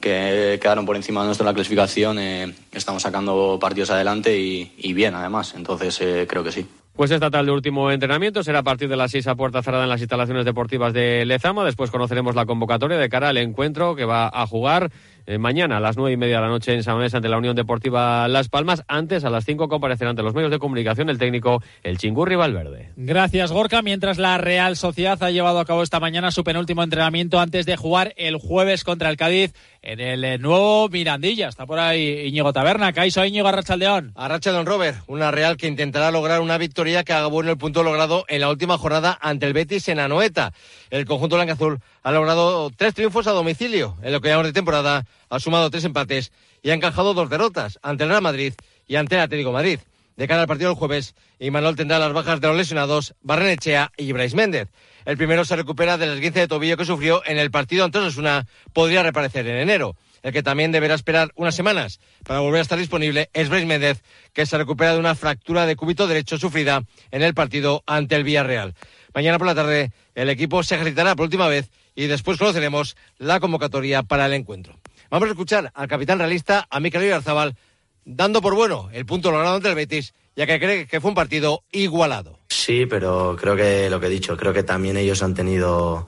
que 0.00 0.58
quedaron 0.60 0.84
por 0.84 0.96
encima 0.96 1.20
de 1.20 1.26
nuestra 1.26 1.46
la 1.46 1.54
clasificación, 1.54 2.18
eh, 2.18 2.54
estamos 2.72 3.02
sacando 3.02 3.58
partidos 3.60 3.90
adelante 3.90 4.38
y, 4.38 4.92
bien 4.92 5.14
además, 5.14 5.54
entonces 5.56 6.00
eh, 6.00 6.26
creo 6.28 6.44
que 6.44 6.52
sí. 6.52 6.66
Pues 6.94 7.10
esta 7.10 7.28
tarde 7.28 7.50
último 7.50 7.90
entrenamiento 7.90 8.44
será 8.44 8.60
a 8.60 8.62
partir 8.62 8.88
de 8.88 8.96
las 8.96 9.10
seis 9.10 9.26
a 9.26 9.34
puerta 9.34 9.62
cerrada 9.62 9.82
en 9.82 9.90
las 9.90 10.00
instalaciones 10.00 10.44
deportivas 10.44 10.92
de 10.92 11.24
Lezama. 11.24 11.64
Después 11.64 11.90
conoceremos 11.90 12.36
la 12.36 12.46
convocatoria 12.46 12.98
de 12.98 13.08
cara 13.08 13.30
al 13.30 13.38
encuentro 13.38 13.96
que 13.96 14.04
va 14.04 14.30
a 14.32 14.46
jugar 14.46 14.92
eh, 15.26 15.38
mañana 15.38 15.78
a 15.78 15.80
las 15.80 15.96
nueve 15.96 16.12
y 16.12 16.16
media 16.16 16.36
de 16.36 16.42
la 16.42 16.48
noche 16.48 16.74
en 16.74 16.82
San 16.82 16.96
Mamés 16.96 17.14
ante 17.14 17.28
la 17.28 17.38
Unión 17.38 17.56
Deportiva 17.56 18.26
Las 18.28 18.48
Palmas. 18.48 18.84
Antes, 18.88 19.24
a 19.24 19.30
las 19.30 19.44
cinco, 19.44 19.68
comparecerá 19.68 20.10
ante 20.10 20.22
los 20.22 20.34
medios 20.34 20.50
de 20.50 20.58
comunicación 20.58 21.10
el 21.10 21.18
técnico 21.18 21.62
El 21.82 21.98
Chingurri 21.98 22.36
Valverde. 22.36 22.90
Gracias, 22.96 23.52
Gorka. 23.52 23.82
Mientras 23.82 24.18
la 24.18 24.38
Real 24.38 24.76
Sociedad 24.76 25.22
ha 25.22 25.30
llevado 25.30 25.60
a 25.60 25.64
cabo 25.64 25.82
esta 25.82 26.00
mañana 26.00 26.30
su 26.30 26.44
penúltimo 26.44 26.82
entrenamiento 26.82 27.40
antes 27.40 27.66
de 27.66 27.76
jugar 27.76 28.12
el 28.16 28.36
jueves 28.36 28.84
contra 28.84 29.10
el 29.10 29.16
Cádiz 29.16 29.54
en 29.84 30.00
el 30.00 30.24
eh, 30.24 30.38
nuevo 30.38 30.88
Mirandilla. 30.88 31.48
Está 31.48 31.66
por 31.66 31.78
ahí 31.78 32.26
Íñigo 32.26 32.52
Taberna. 32.52 32.92
Caiso 32.92 33.24
Íñigo 33.24 33.46
Arrachaldeón. 33.46 34.12
Arrachaldeón 34.16 34.66
Robert. 34.66 34.98
Una 35.06 35.30
Real 35.30 35.56
que 35.56 35.66
intentará 35.66 36.10
lograr 36.10 36.40
una 36.40 36.58
victoria 36.58 37.04
que 37.04 37.12
haga 37.12 37.26
bueno 37.26 37.50
el 37.50 37.58
punto 37.58 37.82
logrado 37.82 38.24
en 38.28 38.40
la 38.40 38.48
última 38.48 38.78
jornada 38.78 39.16
ante 39.20 39.46
el 39.46 39.52
Betis 39.52 39.88
en 39.88 40.00
Anoeta. 40.00 40.52
El 40.90 41.04
conjunto 41.04 41.36
blanca-azul 41.36 41.80
ha 42.02 42.12
logrado 42.12 42.70
tres 42.74 42.94
triunfos 42.94 43.26
a 43.26 43.32
domicilio 43.32 43.96
en 44.02 44.12
lo 44.12 44.20
que 44.20 44.28
llamamos 44.28 44.48
de 44.48 44.54
temporada 44.54 45.04
ha 45.28 45.40
sumado 45.40 45.70
tres 45.70 45.84
empates 45.84 46.32
y 46.62 46.70
ha 46.70 46.74
encajado 46.74 47.12
dos 47.12 47.28
derrotas 47.28 47.78
ante 47.82 48.04
el 48.04 48.10
Real 48.10 48.22
Madrid 48.22 48.54
y 48.86 48.96
ante 48.96 49.16
el 49.16 49.22
Atlético 49.22 49.52
Madrid. 49.52 49.80
De 50.16 50.28
cara 50.28 50.42
al 50.42 50.46
partido 50.46 50.70
del 50.70 50.78
jueves, 50.78 51.14
Imanol 51.40 51.74
tendrá 51.74 51.98
las 51.98 52.12
bajas 52.12 52.40
de 52.40 52.46
los 52.46 52.56
lesionados 52.56 53.14
Barrenechea 53.22 53.90
y 53.96 54.12
Brais 54.12 54.34
Méndez. 54.34 54.68
El 55.04 55.16
primero 55.16 55.44
se 55.44 55.56
recupera 55.56 55.98
del 55.98 56.12
esguince 56.12 56.40
de 56.40 56.48
tobillo 56.48 56.76
que 56.76 56.84
sufrió 56.84 57.22
en 57.26 57.38
el 57.38 57.50
partido 57.50 57.84
ante 57.84 57.98
Osasuna. 57.98 58.46
Podría 58.72 59.02
reaparecer 59.02 59.46
en 59.48 59.56
enero. 59.56 59.96
El 60.22 60.32
que 60.32 60.42
también 60.42 60.72
deberá 60.72 60.94
esperar 60.94 61.32
unas 61.34 61.54
semanas 61.54 62.00
para 62.24 62.40
volver 62.40 62.60
a 62.60 62.62
estar 62.62 62.78
disponible 62.78 63.28
es 63.34 63.48
Brais 63.48 63.66
Méndez, 63.66 64.02
que 64.32 64.46
se 64.46 64.56
recupera 64.56 64.94
de 64.94 65.00
una 65.00 65.14
fractura 65.14 65.66
de 65.66 65.76
cúbito 65.76 66.06
derecho 66.06 66.38
sufrida 66.38 66.84
en 67.10 67.22
el 67.22 67.34
partido 67.34 67.82
ante 67.86 68.14
el 68.14 68.24
Villarreal. 68.24 68.74
Mañana 69.14 69.38
por 69.38 69.48
la 69.48 69.54
tarde 69.54 69.92
el 70.14 70.30
equipo 70.30 70.62
se 70.62 70.76
ejercitará 70.76 71.14
por 71.16 71.24
última 71.24 71.48
vez 71.48 71.70
y 71.94 72.06
después 72.06 72.38
conoceremos 72.38 72.96
la 73.18 73.40
convocatoria 73.40 74.02
para 74.02 74.26
el 74.26 74.32
encuentro. 74.32 74.78
Vamos 75.10 75.28
a 75.28 75.32
escuchar 75.32 75.70
al 75.74 75.88
capitán 75.88 76.18
realista, 76.18 76.66
a 76.70 76.80
Mikel 76.80 77.12
Arzabal, 77.12 77.56
dando 78.04 78.40
por 78.42 78.54
bueno 78.54 78.88
el 78.92 79.06
punto 79.06 79.30
logrado 79.30 79.56
ante 79.56 79.68
el 79.68 79.74
Betis, 79.74 80.14
ya 80.36 80.46
que 80.46 80.58
cree 80.58 80.86
que 80.86 81.00
fue 81.00 81.10
un 81.10 81.14
partido 81.14 81.62
igualado. 81.72 82.38
Sí, 82.48 82.86
pero 82.86 83.36
creo 83.40 83.56
que 83.56 83.88
lo 83.90 84.00
que 84.00 84.06
he 84.06 84.10
dicho, 84.10 84.36
creo 84.36 84.52
que 84.52 84.62
también 84.62 84.96
ellos 84.96 85.22
han 85.22 85.34
tenido, 85.34 86.06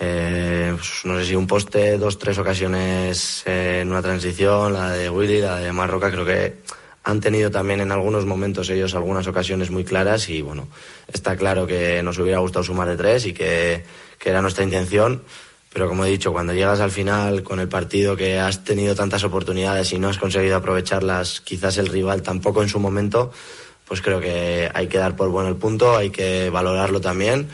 eh, 0.00 0.72
pues, 0.76 1.04
no 1.04 1.18
sé 1.18 1.26
si 1.26 1.34
un 1.34 1.46
poste, 1.46 1.98
dos, 1.98 2.18
tres 2.18 2.38
ocasiones 2.38 3.42
en 3.46 3.90
una 3.90 4.02
transición, 4.02 4.72
la 4.72 4.90
de 4.90 5.10
Willy, 5.10 5.40
la 5.40 5.58
de 5.58 5.72
Marroca, 5.72 6.10
creo 6.10 6.24
que 6.24 6.56
han 7.04 7.20
tenido 7.20 7.50
también 7.50 7.80
en 7.80 7.90
algunos 7.90 8.26
momentos 8.26 8.70
ellos 8.70 8.94
algunas 8.94 9.26
ocasiones 9.26 9.70
muy 9.70 9.84
claras 9.84 10.28
y 10.28 10.40
bueno, 10.40 10.68
está 11.08 11.36
claro 11.36 11.66
que 11.66 12.02
nos 12.02 12.18
hubiera 12.18 12.38
gustado 12.38 12.62
sumar 12.62 12.88
de 12.88 12.96
tres 12.96 13.26
y 13.26 13.32
que, 13.32 13.84
que 14.18 14.30
era 14.30 14.40
nuestra 14.40 14.62
intención 14.62 15.22
pero 15.72 15.88
como 15.88 16.04
he 16.04 16.10
dicho, 16.10 16.32
cuando 16.32 16.52
llegas 16.52 16.80
al 16.80 16.90
final 16.90 17.42
con 17.42 17.58
el 17.58 17.68
partido 17.68 18.16
que 18.16 18.38
has 18.38 18.62
tenido 18.62 18.94
tantas 18.94 19.24
oportunidades 19.24 19.92
y 19.92 19.98
no 19.98 20.08
has 20.08 20.18
conseguido 20.18 20.56
aprovecharlas, 20.56 21.40
quizás 21.40 21.78
el 21.78 21.88
rival 21.88 22.22
tampoco 22.22 22.62
en 22.62 22.68
su 22.68 22.78
momento, 22.78 23.32
pues 23.86 24.02
creo 24.02 24.20
que 24.20 24.70
hay 24.72 24.88
que 24.88 24.98
dar 24.98 25.16
por 25.16 25.30
bueno 25.30 25.48
el 25.48 25.56
punto, 25.56 25.96
hay 25.96 26.10
que 26.10 26.50
valorarlo 26.50 27.00
también. 27.00 27.48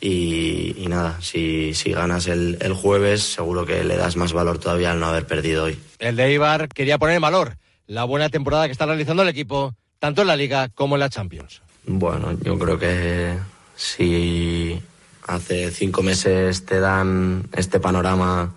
Y, 0.00 0.84
nada, 0.88 1.18
si, 1.22 1.72
si 1.72 1.92
ganas 1.92 2.26
el, 2.26 2.58
el, 2.60 2.74
jueves, 2.74 3.22
seguro 3.22 3.64
que 3.64 3.84
le 3.84 3.96
das 3.96 4.16
más 4.16 4.34
valor 4.34 4.58
todavía 4.58 4.90
al 4.92 5.00
no 5.00 5.06
haber 5.06 5.26
perdido 5.26 5.64
hoy. 5.64 5.78
El 5.98 6.16
de 6.16 6.30
Ibar 6.30 6.68
quería 6.68 6.98
poner 6.98 7.16
en 7.16 7.22
valor 7.22 7.56
la 7.86 8.04
buena 8.04 8.28
temporada 8.28 8.66
que 8.66 8.72
está 8.72 8.84
realizando 8.84 9.22
el 9.22 9.30
equipo, 9.30 9.74
tanto 9.98 10.20
en 10.20 10.28
la 10.28 10.36
Liga 10.36 10.68
como 10.68 10.96
en 10.96 11.00
la 11.00 11.08
Champions. 11.08 11.62
Bueno, 11.86 12.38
yo 12.42 12.58
creo 12.58 12.78
que 12.78 13.38
si 13.76 14.78
hace 15.26 15.70
cinco 15.70 16.02
meses 16.02 16.64
te 16.64 16.80
dan 16.80 17.48
este 17.52 17.80
panorama 17.80 18.54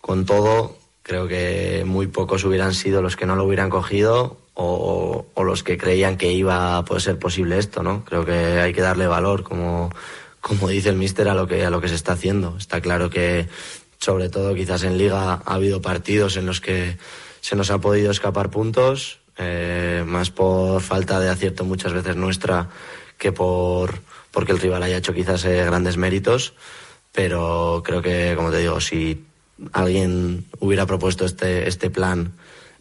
con 0.00 0.26
todo, 0.26 0.76
creo 1.02 1.28
que 1.28 1.84
muy 1.86 2.06
pocos 2.08 2.44
hubieran 2.44 2.74
sido 2.74 3.02
los 3.02 3.16
que 3.16 3.26
no 3.26 3.36
lo 3.36 3.44
hubieran 3.44 3.70
cogido 3.70 4.38
o, 4.54 5.26
los 5.36 5.62
que 5.62 5.76
creían 5.76 6.16
que 6.16 6.32
iba 6.32 6.78
a 6.78 6.84
poder 6.84 7.02
ser 7.02 7.18
posible 7.18 7.58
esto, 7.58 7.82
¿no? 7.82 8.04
Creo 8.04 8.24
que 8.24 8.32
hay 8.32 8.72
que 8.72 8.80
darle 8.80 9.06
valor, 9.06 9.42
como, 9.42 9.90
como 10.40 10.68
dice 10.68 10.88
el 10.88 10.96
míster, 10.96 11.28
a 11.28 11.34
lo 11.34 11.46
que 11.46 11.64
a 11.64 11.70
lo 11.70 11.80
que 11.80 11.88
se 11.88 11.94
está 11.94 12.12
haciendo. 12.12 12.56
Está 12.56 12.80
claro 12.80 13.10
que, 13.10 13.48
sobre 13.98 14.30
todo, 14.30 14.54
quizás 14.54 14.84
en 14.84 14.96
Liga 14.96 15.42
ha 15.44 15.54
habido 15.54 15.82
partidos 15.82 16.36
en 16.36 16.46
los 16.46 16.60
que 16.60 16.96
se 17.40 17.56
nos 17.56 17.70
ha 17.70 17.78
podido 17.78 18.10
escapar 18.10 18.50
puntos, 18.50 19.20
eh, 19.36 20.02
más 20.06 20.30
por 20.30 20.80
falta 20.80 21.20
de 21.20 21.28
acierto 21.28 21.64
muchas 21.64 21.92
veces 21.92 22.16
nuestra 22.16 22.70
que 23.18 23.32
por 23.32 24.00
porque 24.34 24.52
el 24.52 24.58
rival 24.58 24.82
haya 24.82 24.98
hecho 24.98 25.14
quizás 25.14 25.44
eh, 25.44 25.64
grandes 25.64 25.96
méritos, 25.96 26.52
pero 27.12 27.82
creo 27.84 28.02
que, 28.02 28.34
como 28.36 28.50
te 28.50 28.58
digo, 28.58 28.80
si 28.80 29.24
alguien 29.72 30.44
hubiera 30.58 30.84
propuesto 30.84 31.24
este, 31.24 31.68
este 31.68 31.88
plan 31.88 32.32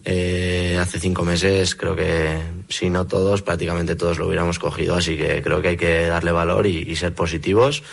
eh, 0.04 0.78
hace 0.82 1.00
cinco 1.00 1.24
meses, 1.24 1.76
creo 1.76 1.96
que 1.96 2.42
si 2.68 2.90
no 2.90 3.06
todos, 3.06 3.44
prácticamente 3.44 3.96
todos 3.96 4.18
lo 4.18 4.28
hubiéramos 4.28 4.58
cogido, 4.58 4.96
así 4.96 5.16
que 5.16 5.44
creo 5.44 5.62
que 5.62 5.70
hay 5.70 5.78
que 5.78 6.08
darle 6.08 6.32
valor 6.32 6.66
y, 6.66 6.96
ser 6.96 7.14
positivos, 7.14 7.84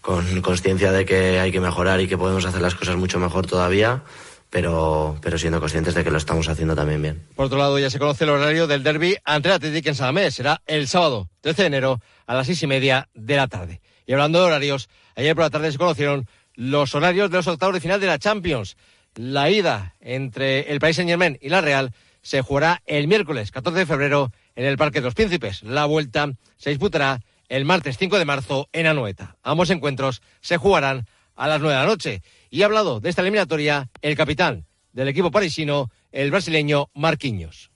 con 0.00 0.42
conciencia 0.42 0.90
de 0.90 1.04
que 1.04 1.38
hay 1.38 1.52
que 1.52 1.60
mejorar 1.60 2.00
y 2.00 2.08
que 2.08 2.18
podemos 2.18 2.44
hacer 2.44 2.60
las 2.60 2.74
cosas 2.74 2.96
mucho 2.96 3.20
mejor 3.20 3.46
todavía. 3.46 4.02
Pero, 4.50 5.18
pero 5.20 5.38
siendo 5.38 5.60
conscientes 5.60 5.94
de 5.94 6.04
que 6.04 6.10
lo 6.10 6.18
estamos 6.18 6.48
haciendo 6.48 6.74
también 6.74 7.02
bien. 7.02 7.26
Por 7.34 7.46
otro 7.46 7.58
lado, 7.58 7.78
ya 7.78 7.90
se 7.90 7.98
conoce 7.98 8.24
el 8.24 8.30
horario 8.30 8.66
del 8.66 8.82
derby 8.82 9.16
ante 9.24 9.48
el 9.48 9.54
Atlético 9.54 9.88
en 9.88 9.94
Salamés. 9.94 10.34
Será 10.34 10.62
el 10.66 10.88
sábado 10.88 11.28
13 11.40 11.62
de 11.62 11.66
enero 11.66 12.00
a 12.26 12.34
las 12.34 12.46
seis 12.46 12.62
y 12.62 12.66
media 12.66 13.08
de 13.14 13.36
la 13.36 13.48
tarde. 13.48 13.80
Y 14.06 14.12
hablando 14.12 14.40
de 14.40 14.46
horarios, 14.46 14.88
ayer 15.16 15.34
por 15.34 15.44
la 15.44 15.50
tarde 15.50 15.72
se 15.72 15.78
conocieron 15.78 16.28
los 16.54 16.94
horarios 16.94 17.30
de 17.30 17.36
los 17.36 17.46
octavos 17.46 17.74
de 17.74 17.80
final 17.80 18.00
de 18.00 18.06
la 18.06 18.18
Champions. 18.18 18.76
La 19.14 19.50
ida 19.50 19.94
entre 20.00 20.72
el 20.72 20.78
País 20.78 20.96
Saint 20.96 21.08
Germain 21.08 21.38
y 21.40 21.48
la 21.48 21.60
Real 21.60 21.92
se 22.22 22.42
jugará 22.42 22.82
el 22.86 23.08
miércoles 23.08 23.50
14 23.50 23.80
de 23.80 23.86
febrero 23.86 24.32
en 24.56 24.64
el 24.64 24.76
Parque 24.76 25.00
de 25.00 25.04
los 25.04 25.14
Príncipes. 25.14 25.62
La 25.62 25.84
vuelta 25.84 26.30
se 26.56 26.70
disputará 26.70 27.20
el 27.48 27.64
martes 27.64 27.98
5 27.98 28.18
de 28.18 28.24
marzo 28.24 28.68
en 28.72 28.86
Anoeta. 28.86 29.36
Ambos 29.42 29.70
encuentros 29.70 30.22
se 30.40 30.56
jugarán 30.56 31.06
a 31.36 31.46
las 31.46 31.60
9 31.60 31.74
de 31.74 31.80
la 31.80 31.86
noche. 31.86 32.22
Y 32.50 32.62
ha 32.62 32.66
hablado 32.66 33.00
de 33.00 33.08
esta 33.08 33.22
eliminatoria 33.22 33.88
el 34.02 34.16
capitán 34.16 34.66
del 34.96 35.08
equipo 35.08 35.30
parisino, 35.30 35.90
el 36.10 36.30
brasileño 36.30 36.88
Marquinhos. 36.94 37.70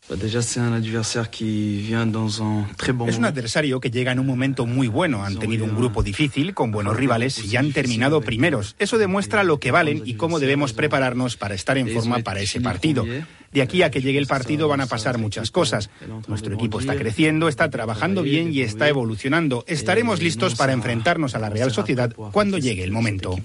Es 3.11 3.19
un 3.19 3.27
adversario 3.27 3.79
que 3.79 3.91
llega 3.91 4.11
en 4.11 4.19
un 4.19 4.27
momento 4.27 4.65
muy 4.65 4.89
bueno. 4.89 5.23
Han 5.23 5.39
tenido 5.39 5.67
un 5.67 5.77
grupo 5.77 6.03
difícil, 6.03 6.55
con 6.55 6.73
buenos 6.73 6.97
rivales 6.97 7.45
y 7.45 7.57
han 7.59 7.73
terminado 7.73 8.23
primeros. 8.23 8.75
Eso 8.79 8.97
demuestra 8.97 9.45
lo 9.45 9.61
que 9.61 9.71
valen 9.71 10.03
y 10.07 10.15
cómo 10.15 10.41
debemos 10.41 10.73
prepararnos 10.73 11.37
para 11.37 11.55
estar 11.55 11.77
en 11.77 11.91
forma 11.91 12.21
para 12.21 12.41
ese 12.41 12.63
partido. 12.63 13.05
De 13.53 13.63
aquí 13.63 13.83
a 13.83 13.91
que 13.91 14.01
llegue 14.01 14.19
el 14.19 14.27
partido 14.27 14.69
van 14.69 14.81
a 14.81 14.87
pasar 14.87 15.19
muchas 15.19 15.51
cosas. 15.51 15.91
Nuestro 16.29 16.55
equipo 16.55 16.79
está 16.79 16.95
creciendo, 16.97 17.49
está 17.49 17.69
trabajando 17.69 18.23
bien 18.23 18.53
y 18.53 18.61
está 18.61 18.89
evolucionando. 18.89 19.65
Estaremos 19.67 20.23
listos 20.23 20.55
para 20.55 20.73
enfrentarnos 20.73 21.35
a 21.35 21.39
la 21.39 21.51
Real 21.51 21.73
Sociedad 21.73 22.13
cuando 22.33 22.59
llegue 22.59 22.85
el 22.85 22.93
momento. 22.93 23.37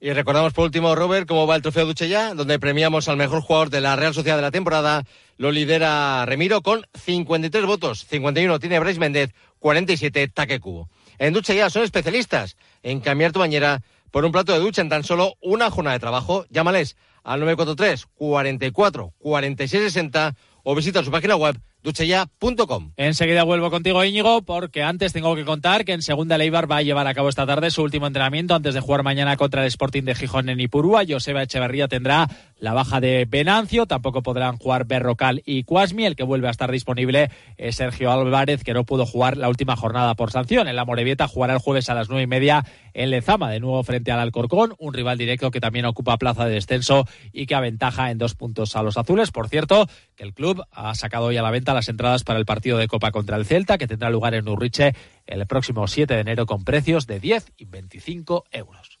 Y 0.00 0.12
recordamos 0.12 0.52
por 0.52 0.64
último, 0.64 0.94
Robert, 0.94 1.26
cómo 1.26 1.46
va 1.46 1.56
el 1.56 1.62
trofeo 1.62 1.86
Duchella, 1.86 2.34
donde 2.34 2.58
premiamos 2.58 3.08
al 3.08 3.16
mejor 3.16 3.40
jugador 3.40 3.70
de 3.70 3.80
la 3.80 3.96
Real 3.96 4.12
Sociedad 4.12 4.36
de 4.36 4.42
la 4.42 4.50
temporada. 4.50 5.04
Lo 5.38 5.50
lidera 5.50 6.26
Remiro 6.26 6.60
con 6.60 6.84
53 6.92 7.64
votos. 7.64 8.04
51 8.10 8.58
tiene 8.58 8.78
Brais 8.80 8.98
Méndez, 8.98 9.30
47 9.60 10.28
Taque 10.28 10.60
Cubo. 10.60 10.90
En 11.18 11.32
Duchella 11.32 11.70
son 11.70 11.84
especialistas 11.84 12.56
en 12.82 13.00
cambiar 13.00 13.32
tu 13.32 13.38
bañera 13.38 13.82
por 14.14 14.24
un 14.24 14.30
plato 14.30 14.52
de 14.52 14.60
ducha 14.60 14.80
en 14.80 14.88
tan 14.88 15.02
solo 15.02 15.34
una 15.42 15.72
jornada 15.72 15.94
de 15.94 15.98
trabajo. 15.98 16.46
Llámales 16.48 16.96
al 17.24 17.40
943 17.40 18.06
44 18.14 19.12
46 19.18 19.82
60 19.82 20.36
o 20.62 20.74
visita 20.76 21.02
su 21.02 21.10
página 21.10 21.34
web 21.34 21.60
duchella.com. 21.82 22.92
Enseguida 22.96 23.42
vuelvo 23.42 23.72
contigo, 23.72 24.04
Íñigo, 24.04 24.42
porque 24.42 24.84
antes 24.84 25.12
tengo 25.12 25.34
que 25.34 25.44
contar 25.44 25.84
que 25.84 25.92
en 25.92 26.00
segunda 26.00 26.38
Leibar 26.38 26.70
va 26.70 26.76
a 26.76 26.82
llevar 26.82 27.08
a 27.08 27.14
cabo 27.14 27.28
esta 27.28 27.44
tarde 27.44 27.72
su 27.72 27.82
último 27.82 28.06
entrenamiento 28.06 28.54
antes 28.54 28.72
de 28.72 28.80
jugar 28.80 29.02
mañana 29.02 29.36
contra 29.36 29.62
el 29.62 29.66
Sporting 29.66 30.04
de 30.04 30.14
Gijón 30.14 30.48
en 30.48 30.60
Ipurúa. 30.60 31.02
Joseba 31.06 31.42
Echeverría 31.42 31.88
tendrá 31.88 32.28
la 32.64 32.72
baja 32.72 32.98
de 32.98 33.26
Venancio, 33.28 33.84
tampoco 33.84 34.22
podrán 34.22 34.56
jugar 34.56 34.86
Berrocal 34.86 35.42
y 35.44 35.64
Cuasmi. 35.64 36.06
El 36.06 36.16
que 36.16 36.22
vuelve 36.22 36.48
a 36.48 36.50
estar 36.50 36.72
disponible 36.72 37.30
es 37.58 37.76
Sergio 37.76 38.10
Álvarez, 38.10 38.64
que 38.64 38.72
no 38.72 38.84
pudo 38.84 39.04
jugar 39.04 39.36
la 39.36 39.50
última 39.50 39.76
jornada 39.76 40.14
por 40.14 40.30
sanción. 40.30 40.66
En 40.66 40.74
la 40.74 40.86
Morevieta 40.86 41.28
jugará 41.28 41.52
el 41.52 41.58
jueves 41.58 41.90
a 41.90 41.94
las 41.94 42.08
nueve 42.08 42.22
y 42.22 42.26
media 42.26 42.64
en 42.94 43.10
Lezama, 43.10 43.50
de 43.50 43.60
nuevo 43.60 43.82
frente 43.82 44.12
al 44.12 44.20
Alcorcón, 44.20 44.74
un 44.78 44.94
rival 44.94 45.18
directo 45.18 45.50
que 45.50 45.60
también 45.60 45.84
ocupa 45.84 46.16
plaza 46.16 46.46
de 46.46 46.54
descenso 46.54 47.06
y 47.34 47.44
que 47.44 47.54
aventaja 47.54 48.10
en 48.10 48.16
dos 48.16 48.34
puntos 48.34 48.74
a 48.76 48.82
los 48.82 48.96
azules. 48.96 49.30
Por 49.30 49.50
cierto, 49.50 49.86
que 50.16 50.24
el 50.24 50.32
club 50.32 50.64
ha 50.70 50.94
sacado 50.94 51.26
hoy 51.26 51.36
a 51.36 51.42
la 51.42 51.50
venta 51.50 51.74
las 51.74 51.90
entradas 51.90 52.24
para 52.24 52.38
el 52.38 52.46
partido 52.46 52.78
de 52.78 52.88
Copa 52.88 53.12
contra 53.12 53.36
el 53.36 53.44
Celta, 53.44 53.76
que 53.76 53.86
tendrá 53.86 54.08
lugar 54.08 54.32
en 54.32 54.48
Urriche 54.48 54.94
el 55.26 55.46
próximo 55.46 55.86
7 55.86 56.14
de 56.14 56.20
enero 56.20 56.46
con 56.46 56.64
precios 56.64 57.06
de 57.06 57.20
10 57.20 57.52
y 57.58 57.66
25 57.66 58.46
euros. 58.52 59.00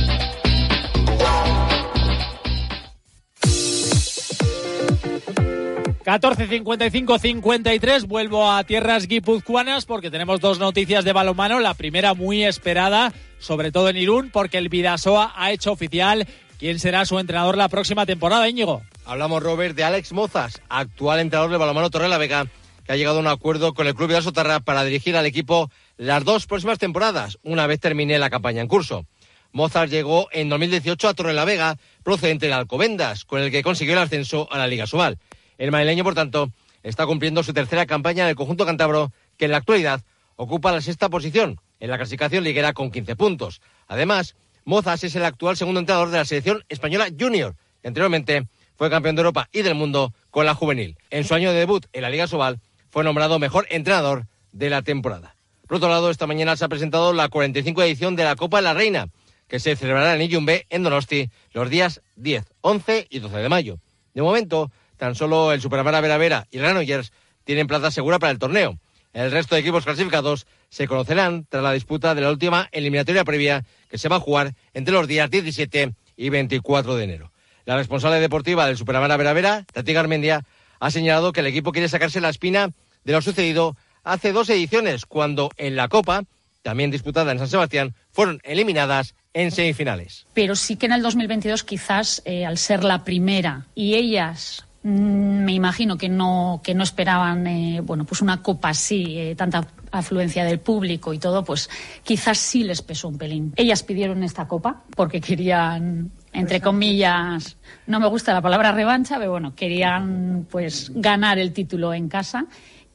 14.55-53, 6.11 8.05
vuelvo 8.05 8.51
a 8.51 8.61
tierras 8.65 9.07
guipuzcoanas 9.07 9.85
porque 9.85 10.11
tenemos 10.11 10.41
dos 10.41 10.59
noticias 10.59 11.05
de 11.05 11.13
balonmano. 11.13 11.61
La 11.61 11.73
primera 11.73 12.13
muy 12.13 12.43
esperada, 12.43 13.13
sobre 13.39 13.71
todo 13.71 13.87
en 13.87 13.95
Irún, 13.95 14.29
porque 14.29 14.57
el 14.57 14.67
Vidasoa 14.67 15.31
ha 15.37 15.51
hecho 15.53 15.71
oficial 15.71 16.27
quién 16.59 16.79
será 16.79 17.05
su 17.05 17.17
entrenador 17.17 17.55
la 17.55 17.69
próxima 17.69 18.05
temporada, 18.05 18.49
Íñigo. 18.49 18.81
Hablamos, 19.05 19.41
Robert, 19.41 19.73
de 19.73 19.85
Alex 19.85 20.11
Mozas, 20.11 20.61
actual 20.67 21.21
entrenador 21.21 21.49
de 21.49 21.57
balonmano 21.57 21.89
Torre 21.89 22.09
la 22.09 22.17
Vega, 22.17 22.45
que 22.83 22.91
ha 22.91 22.97
llegado 22.97 23.19
a 23.19 23.21
un 23.21 23.27
acuerdo 23.27 23.73
con 23.73 23.87
el 23.87 23.95
club 23.95 24.11
de 24.11 24.21
Sotarra 24.21 24.59
para 24.59 24.83
dirigir 24.83 25.15
al 25.15 25.25
equipo 25.25 25.71
las 25.95 26.25
dos 26.25 26.45
próximas 26.45 26.77
temporadas, 26.77 27.37
una 27.41 27.67
vez 27.67 27.79
termine 27.79 28.19
la 28.19 28.29
campaña 28.29 28.61
en 28.61 28.67
curso. 28.67 29.05
Mozart 29.53 29.89
llegó 29.89 30.27
en 30.33 30.49
2018 30.49 31.07
a 31.07 31.13
Torre 31.13 31.45
Vega, 31.45 31.77
procedente 32.03 32.47
de 32.47 32.53
Alcobendas, 32.53 33.23
con 33.23 33.41
el 33.41 33.49
que 33.49 33.63
consiguió 33.63 33.93
el 33.93 33.99
ascenso 33.99 34.49
a 34.51 34.57
la 34.57 34.67
Liga 34.67 34.87
Subal. 34.87 35.17
El 35.61 35.69
madrileño, 35.69 36.03
por 36.03 36.15
tanto, 36.15 36.49
está 36.81 37.05
cumpliendo 37.05 37.43
su 37.43 37.53
tercera 37.53 37.85
campaña 37.85 38.23
en 38.23 38.29
el 38.29 38.35
conjunto 38.35 38.65
cántabro, 38.65 39.11
que 39.37 39.45
en 39.45 39.51
la 39.51 39.57
actualidad 39.57 40.01
ocupa 40.35 40.71
la 40.71 40.81
sexta 40.81 41.07
posición 41.07 41.61
en 41.79 41.91
la 41.91 41.97
clasificación 41.97 42.43
liguera 42.43 42.73
con 42.73 42.89
15 42.89 43.15
puntos. 43.15 43.61
Además, 43.87 44.35
Mozas 44.65 45.03
es 45.03 45.15
el 45.15 45.23
actual 45.23 45.55
segundo 45.55 45.79
entrenador 45.79 46.09
de 46.09 46.17
la 46.17 46.25
selección 46.25 46.63
española 46.67 47.09
junior. 47.17 47.55
Anteriormente 47.83 48.47
fue 48.75 48.89
campeón 48.89 49.15
de 49.15 49.19
Europa 49.19 49.49
y 49.51 49.61
del 49.61 49.75
mundo 49.75 50.15
con 50.31 50.47
la 50.47 50.55
juvenil. 50.55 50.97
En 51.11 51.25
su 51.25 51.35
año 51.35 51.51
de 51.51 51.59
debut 51.59 51.85
en 51.93 52.01
la 52.01 52.09
Liga 52.09 52.25
Sobal 52.25 52.59
fue 52.89 53.03
nombrado 53.03 53.37
mejor 53.37 53.67
entrenador 53.69 54.25
de 54.53 54.71
la 54.71 54.81
temporada. 54.81 55.35
Por 55.67 55.77
otro 55.77 55.89
lado, 55.89 56.09
esta 56.09 56.25
mañana 56.25 56.57
se 56.57 56.65
ha 56.65 56.69
presentado 56.69 57.13
la 57.13 57.29
45 57.29 57.83
edición 57.83 58.15
de 58.15 58.23
la 58.23 58.35
Copa 58.35 58.57
de 58.57 58.63
la 58.63 58.73
Reina, 58.73 59.09
que 59.47 59.59
se 59.59 59.75
celebrará 59.75 60.15
en 60.15 60.23
Iyumbe, 60.23 60.65
en 60.71 60.81
Donosti, 60.81 61.29
los 61.53 61.69
días 61.69 62.01
10, 62.15 62.45
11 62.61 63.05
y 63.11 63.19
12 63.19 63.37
de 63.37 63.49
mayo. 63.49 63.77
De 64.15 64.23
momento, 64.23 64.71
Tan 65.01 65.15
solo 65.15 65.51
el 65.51 65.59
Superamara 65.59 65.99
Vera 65.99 66.19
Vera 66.19 66.45
y 66.51 66.59
Granollers 66.59 67.11
tienen 67.43 67.65
plaza 67.65 67.89
segura 67.89 68.19
para 68.19 68.31
el 68.31 68.37
torneo. 68.37 68.77
El 69.13 69.31
resto 69.31 69.55
de 69.55 69.61
equipos 69.61 69.83
clasificados 69.83 70.45
se 70.69 70.87
conocerán 70.87 71.47
tras 71.49 71.63
la 71.63 71.73
disputa 71.73 72.13
de 72.13 72.21
la 72.21 72.29
última 72.29 72.69
eliminatoria 72.71 73.25
previa 73.25 73.65
que 73.89 73.97
se 73.97 74.09
va 74.09 74.17
a 74.17 74.19
jugar 74.19 74.53
entre 74.75 74.93
los 74.93 75.07
días 75.07 75.31
17 75.31 75.95
y 76.17 76.29
24 76.29 76.95
de 76.95 77.03
enero. 77.03 77.31
La 77.65 77.77
responsable 77.77 78.19
deportiva 78.19 78.67
del 78.67 78.77
Superamara 78.77 79.17
Vera 79.17 79.33
Vera, 79.33 79.65
Tati 79.73 79.91
Garmendia, 79.91 80.45
ha 80.79 80.91
señalado 80.91 81.33
que 81.33 81.39
el 81.39 81.47
equipo 81.47 81.71
quiere 81.71 81.89
sacarse 81.89 82.21
la 82.21 82.29
espina 82.29 82.69
de 83.03 83.13
lo 83.13 83.23
sucedido 83.23 83.75
hace 84.03 84.31
dos 84.33 84.51
ediciones, 84.51 85.07
cuando 85.07 85.49
en 85.57 85.75
la 85.75 85.87
Copa, 85.87 86.25
también 86.61 86.91
disputada 86.91 87.31
en 87.31 87.39
San 87.39 87.47
Sebastián, 87.49 87.95
fueron 88.11 88.39
eliminadas 88.43 89.15
en 89.33 89.49
semifinales. 89.49 90.27
Pero 90.35 90.55
sí 90.55 90.75
que 90.75 90.85
en 90.85 90.91
el 90.91 91.01
2022 91.01 91.63
quizás, 91.63 92.21
eh, 92.23 92.45
al 92.45 92.59
ser 92.59 92.83
la 92.83 93.03
primera 93.03 93.65
y 93.73 93.95
ellas 93.95 94.67
me 94.83 95.53
imagino 95.53 95.97
que 95.97 96.09
no, 96.09 96.61
que 96.63 96.73
no 96.73 96.83
esperaban 96.83 97.45
eh, 97.45 97.81
bueno, 97.81 98.03
pues 98.03 98.21
una 98.21 98.41
copa 98.41 98.69
así, 98.69 99.17
eh, 99.17 99.35
tanta 99.35 99.67
afluencia 99.91 100.43
del 100.43 100.59
público 100.59 101.13
y 101.13 101.19
todo, 101.19 101.43
pues 101.43 101.69
quizás 102.03 102.39
sí 102.39 102.63
les 102.63 102.81
pesó 102.81 103.07
un 103.09 103.17
pelín. 103.17 103.53
Ellas 103.57 103.83
pidieron 103.83 104.23
esta 104.23 104.47
copa 104.47 104.81
porque 104.95 105.21
querían, 105.21 106.11
entre 106.33 106.61
comillas, 106.61 107.57
no 107.85 107.99
me 107.99 108.07
gusta 108.07 108.33
la 108.33 108.41
palabra 108.41 108.71
revancha, 108.71 109.17
pero 109.19 109.31
bueno, 109.31 109.53
querían 109.55 110.47
pues 110.49 110.91
ganar 110.95 111.37
el 111.37 111.53
título 111.53 111.93
en 111.93 112.09
casa 112.09 112.45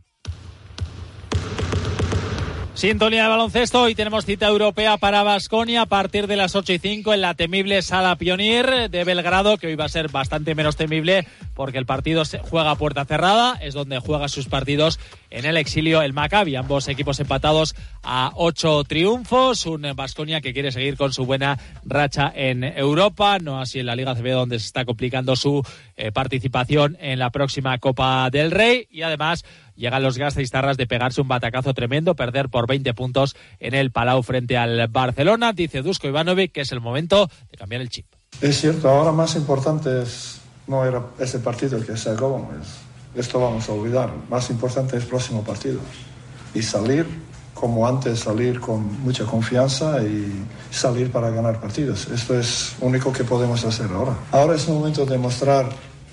Sintonía 2.75 3.23
de 3.23 3.29
baloncesto, 3.29 3.83
hoy 3.83 3.95
tenemos 3.95 4.25
cita 4.25 4.47
europea 4.47 4.97
para 4.97 5.23
Basconia 5.23 5.83
a 5.83 5.85
partir 5.85 6.27
de 6.27 6.35
las 6.35 6.57
8 6.57 6.73
y 6.73 6.79
5 6.79 7.13
en 7.13 7.21
la 7.21 7.33
temible 7.33 7.81
Sala 7.81 8.17
Pionier 8.17 8.89
de 8.89 9.03
Belgrado, 9.05 9.57
que 9.57 9.67
hoy 9.67 9.75
va 9.75 9.85
a 9.85 9.89
ser 9.89 10.09
bastante 10.09 10.55
menos 10.55 10.75
temible 10.75 11.25
porque 11.55 11.77
el 11.77 11.85
partido 11.85 12.25
se 12.25 12.39
juega 12.39 12.71
a 12.71 12.75
puerta 12.75 13.05
cerrada, 13.05 13.57
es 13.61 13.73
donde 13.73 13.99
juega 13.99 14.27
sus 14.27 14.47
partidos 14.47 14.99
en 15.31 15.45
el 15.45 15.57
exilio 15.57 16.01
el 16.01 16.13
Maccabi, 16.13 16.55
ambos 16.55 16.87
equipos 16.87 17.19
empatados 17.19 17.75
a 18.03 18.31
ocho 18.35 18.83
triunfos, 18.83 19.65
un 19.65 19.85
Basconia 19.95 20.41
que 20.41 20.53
quiere 20.53 20.71
seguir 20.71 20.97
con 20.97 21.13
su 21.13 21.25
buena 21.25 21.57
racha 21.83 22.31
en 22.35 22.63
Europa, 22.63 23.39
no 23.39 23.59
así 23.59 23.79
en 23.79 23.87
la 23.87 23.95
Liga 23.95 24.15
CB 24.15 24.31
donde 24.31 24.59
se 24.59 24.67
está 24.67 24.85
complicando 24.85 25.35
su 25.35 25.63
eh, 25.95 26.11
participación 26.11 26.97
en 26.99 27.19
la 27.19 27.31
próxima 27.31 27.77
Copa 27.79 28.29
del 28.29 28.51
Rey 28.51 28.87
y 28.91 29.01
además 29.01 29.45
llegan 29.75 30.03
los 30.03 30.17
gastistarras 30.17 30.77
de 30.77 30.87
pegarse 30.87 31.21
un 31.21 31.27
batacazo 31.27 31.73
tremendo, 31.73 32.15
perder 32.15 32.49
por 32.49 32.67
20 32.67 32.93
puntos 32.93 33.35
en 33.59 33.73
el 33.73 33.91
Palau 33.91 34.23
frente 34.23 34.57
al 34.57 34.87
Barcelona. 34.87 35.53
Dice 35.53 35.81
Dusko 35.81 36.07
Ivanovic 36.07 36.51
que 36.51 36.61
es 36.61 36.71
el 36.71 36.81
momento 36.81 37.29
de 37.49 37.57
cambiar 37.57 37.81
el 37.81 37.89
chip. 37.89 38.05
Es 38.41 38.59
cierto, 38.59 38.89
ahora 38.89 39.11
más 39.11 39.35
importante 39.35 40.01
es, 40.01 40.41
no 40.67 40.85
era 40.85 41.01
ese 41.19 41.39
partido 41.39 41.77
el 41.77 41.85
que 41.85 41.97
se 41.97 42.09
acabó, 42.09 42.47
esto 43.15 43.39
vamos 43.39 43.69
a 43.69 43.71
olvidar. 43.71 44.11
Más 44.29 44.49
importante 44.49 44.97
es 44.97 45.03
el 45.03 45.09
próximo 45.09 45.43
partido 45.43 45.79
y 46.53 46.61
salir 46.61 47.05
como 47.53 47.87
antes, 47.87 48.19
salir 48.19 48.59
con 48.59 49.01
mucha 49.01 49.25
confianza 49.25 50.03
y 50.03 50.45
salir 50.69 51.11
para 51.11 51.29
ganar 51.29 51.61
partidos. 51.61 52.07
Esto 52.07 52.37
es 52.37 52.75
lo 52.81 52.87
único 52.87 53.13
que 53.13 53.23
podemos 53.23 53.63
hacer 53.63 53.89
ahora. 53.91 54.15
Ahora 54.31 54.55
es 54.55 54.67
el 54.67 54.73
momento 54.73 55.05
de 55.05 55.17
mostrar 55.17 55.69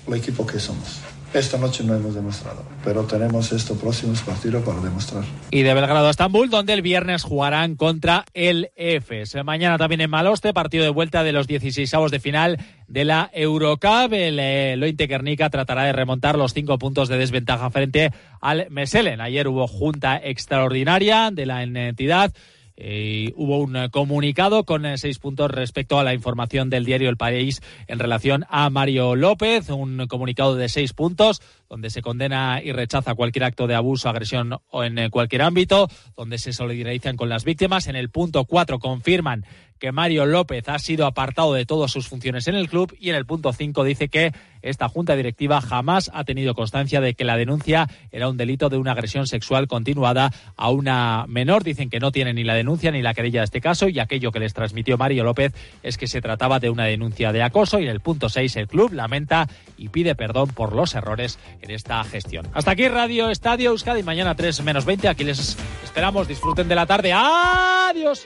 el 0.07 0.13
equipo 0.13 0.45
que 0.45 0.59
somos 0.59 1.01
esta 1.33 1.57
noche 1.57 1.83
no 1.83 1.95
hemos 1.95 2.15
demostrado, 2.15 2.63
pero 2.83 3.03
tenemos 3.03 3.51
estos 3.51 3.77
próximos 3.77 4.21
partidos 4.21 4.63
para 4.63 4.79
demostrar. 4.79 5.23
Y 5.51 5.63
de 5.63 5.73
Belgrado 5.73 6.07
a 6.07 6.11
Estambul, 6.11 6.49
donde 6.49 6.73
el 6.73 6.81
viernes 6.81 7.23
jugarán 7.23 7.75
contra 7.75 8.25
el 8.33 8.69
EFES. 8.75 9.43
Mañana 9.43 9.77
también 9.77 10.01
en 10.01 10.09
Maloste, 10.09 10.53
partido 10.53 10.83
de 10.83 10.89
vuelta 10.89 11.23
de 11.23 11.31
los 11.31 11.47
16 11.47 11.91
de 12.11 12.19
final 12.19 12.57
de 12.87 13.05
la 13.05 13.29
Eurocup. 13.33 14.13
El 14.13 14.39
eh, 14.39 14.75
Lointe 14.77 15.07
tratará 15.49 15.83
de 15.83 15.93
remontar 15.93 16.37
los 16.37 16.53
cinco 16.53 16.77
puntos 16.77 17.09
de 17.09 17.17
desventaja 17.17 17.69
frente 17.69 18.11
al 18.41 18.67
Meselen. 18.69 19.21
Ayer 19.21 19.47
hubo 19.47 19.67
junta 19.67 20.19
extraordinaria 20.23 21.29
de 21.31 21.45
la 21.45 21.63
entidad 21.63 22.33
eh, 22.75 23.33
hubo 23.35 23.59
un 23.59 23.75
eh, 23.75 23.89
comunicado 23.89 24.63
con 24.63 24.85
eh, 24.85 24.97
seis 24.97 25.19
puntos 25.19 25.51
respecto 25.51 25.99
a 25.99 26.03
la 26.03 26.13
información 26.13 26.69
del 26.69 26.85
diario 26.85 27.09
El 27.09 27.17
País 27.17 27.61
en 27.87 27.99
relación 27.99 28.45
a 28.49 28.69
Mario 28.69 29.15
López, 29.15 29.69
un 29.69 30.07
comunicado 30.07 30.55
de 30.55 30.69
seis 30.69 30.93
puntos 30.93 31.41
donde 31.69 31.89
se 31.89 32.01
condena 32.01 32.61
y 32.63 32.71
rechaza 32.71 33.15
cualquier 33.15 33.45
acto 33.45 33.67
de 33.67 33.75
abuso, 33.75 34.09
agresión 34.09 34.57
o 34.69 34.83
en 34.83 35.09
cualquier 35.09 35.41
ámbito, 35.43 35.87
donde 36.15 36.37
se 36.37 36.53
solidarizan 36.53 37.15
con 37.15 37.29
las 37.29 37.43
víctimas. 37.43 37.87
En 37.87 37.95
el 37.95 38.09
punto 38.09 38.45
cuatro 38.45 38.79
confirman 38.79 39.45
que 39.83 39.91
Mario 39.91 40.25
López 40.25 40.69
ha 40.69 40.79
sido 40.79 41.05
apartado 41.05 41.53
de 41.53 41.65
todas 41.65 41.91
sus 41.91 42.07
funciones 42.07 42.47
en 42.47 42.55
el 42.55 42.69
club 42.69 42.95
y 43.01 43.09
en 43.09 43.17
el 43.17 43.25
punto 43.25 43.51
5 43.51 43.83
dice 43.83 44.07
que 44.07 44.31
esta 44.61 44.87
junta 44.87 45.13
directiva 45.17 45.59
jamás 45.59 46.09
ha 46.13 46.23
tenido 46.23 46.55
constancia 46.55 47.01
de 47.01 47.15
que 47.15 47.25
la 47.25 47.35
denuncia 47.35 47.89
era 48.09 48.29
un 48.29 48.37
delito 48.37 48.69
de 48.69 48.77
una 48.77 48.93
agresión 48.93 49.27
sexual 49.27 49.67
continuada 49.67 50.31
a 50.55 50.69
una 50.69 51.25
menor. 51.27 51.65
Dicen 51.65 51.89
que 51.89 51.99
no 51.99 52.13
tienen 52.13 52.37
ni 52.37 52.45
la 52.45 52.53
denuncia 52.53 52.91
ni 52.91 53.01
la 53.01 53.13
querella 53.13 53.41
de 53.41 53.43
este 53.43 53.59
caso 53.59 53.89
y 53.89 53.99
aquello 53.99 54.31
que 54.31 54.39
les 54.39 54.53
transmitió 54.53 54.97
Mario 54.97 55.25
López 55.25 55.53
es 55.83 55.97
que 55.97 56.07
se 56.07 56.21
trataba 56.21 56.61
de 56.61 56.69
una 56.69 56.85
denuncia 56.85 57.33
de 57.33 57.43
acoso 57.43 57.81
y 57.81 57.83
en 57.83 57.89
el 57.89 57.99
punto 57.99 58.29
6 58.29 58.55
el 58.55 58.69
club 58.69 58.93
lamenta 58.93 59.49
y 59.77 59.89
pide 59.89 60.15
perdón 60.15 60.47
por 60.47 60.73
los 60.73 60.95
errores 60.95 61.39
en 61.61 61.71
esta 61.71 62.01
gestión. 62.05 62.47
Hasta 62.53 62.71
aquí 62.71 62.87
Radio 62.87 63.29
Estadio 63.29 63.71
Euskadi, 63.71 64.01
mañana 64.01 64.33
3 64.33 64.63
menos 64.63 64.85
20. 64.85 65.09
Aquí 65.09 65.25
les 65.25 65.57
esperamos, 65.83 66.25
disfruten 66.29 66.69
de 66.69 66.75
la 66.75 66.85
tarde. 66.85 67.11
Adiós. 67.11 68.25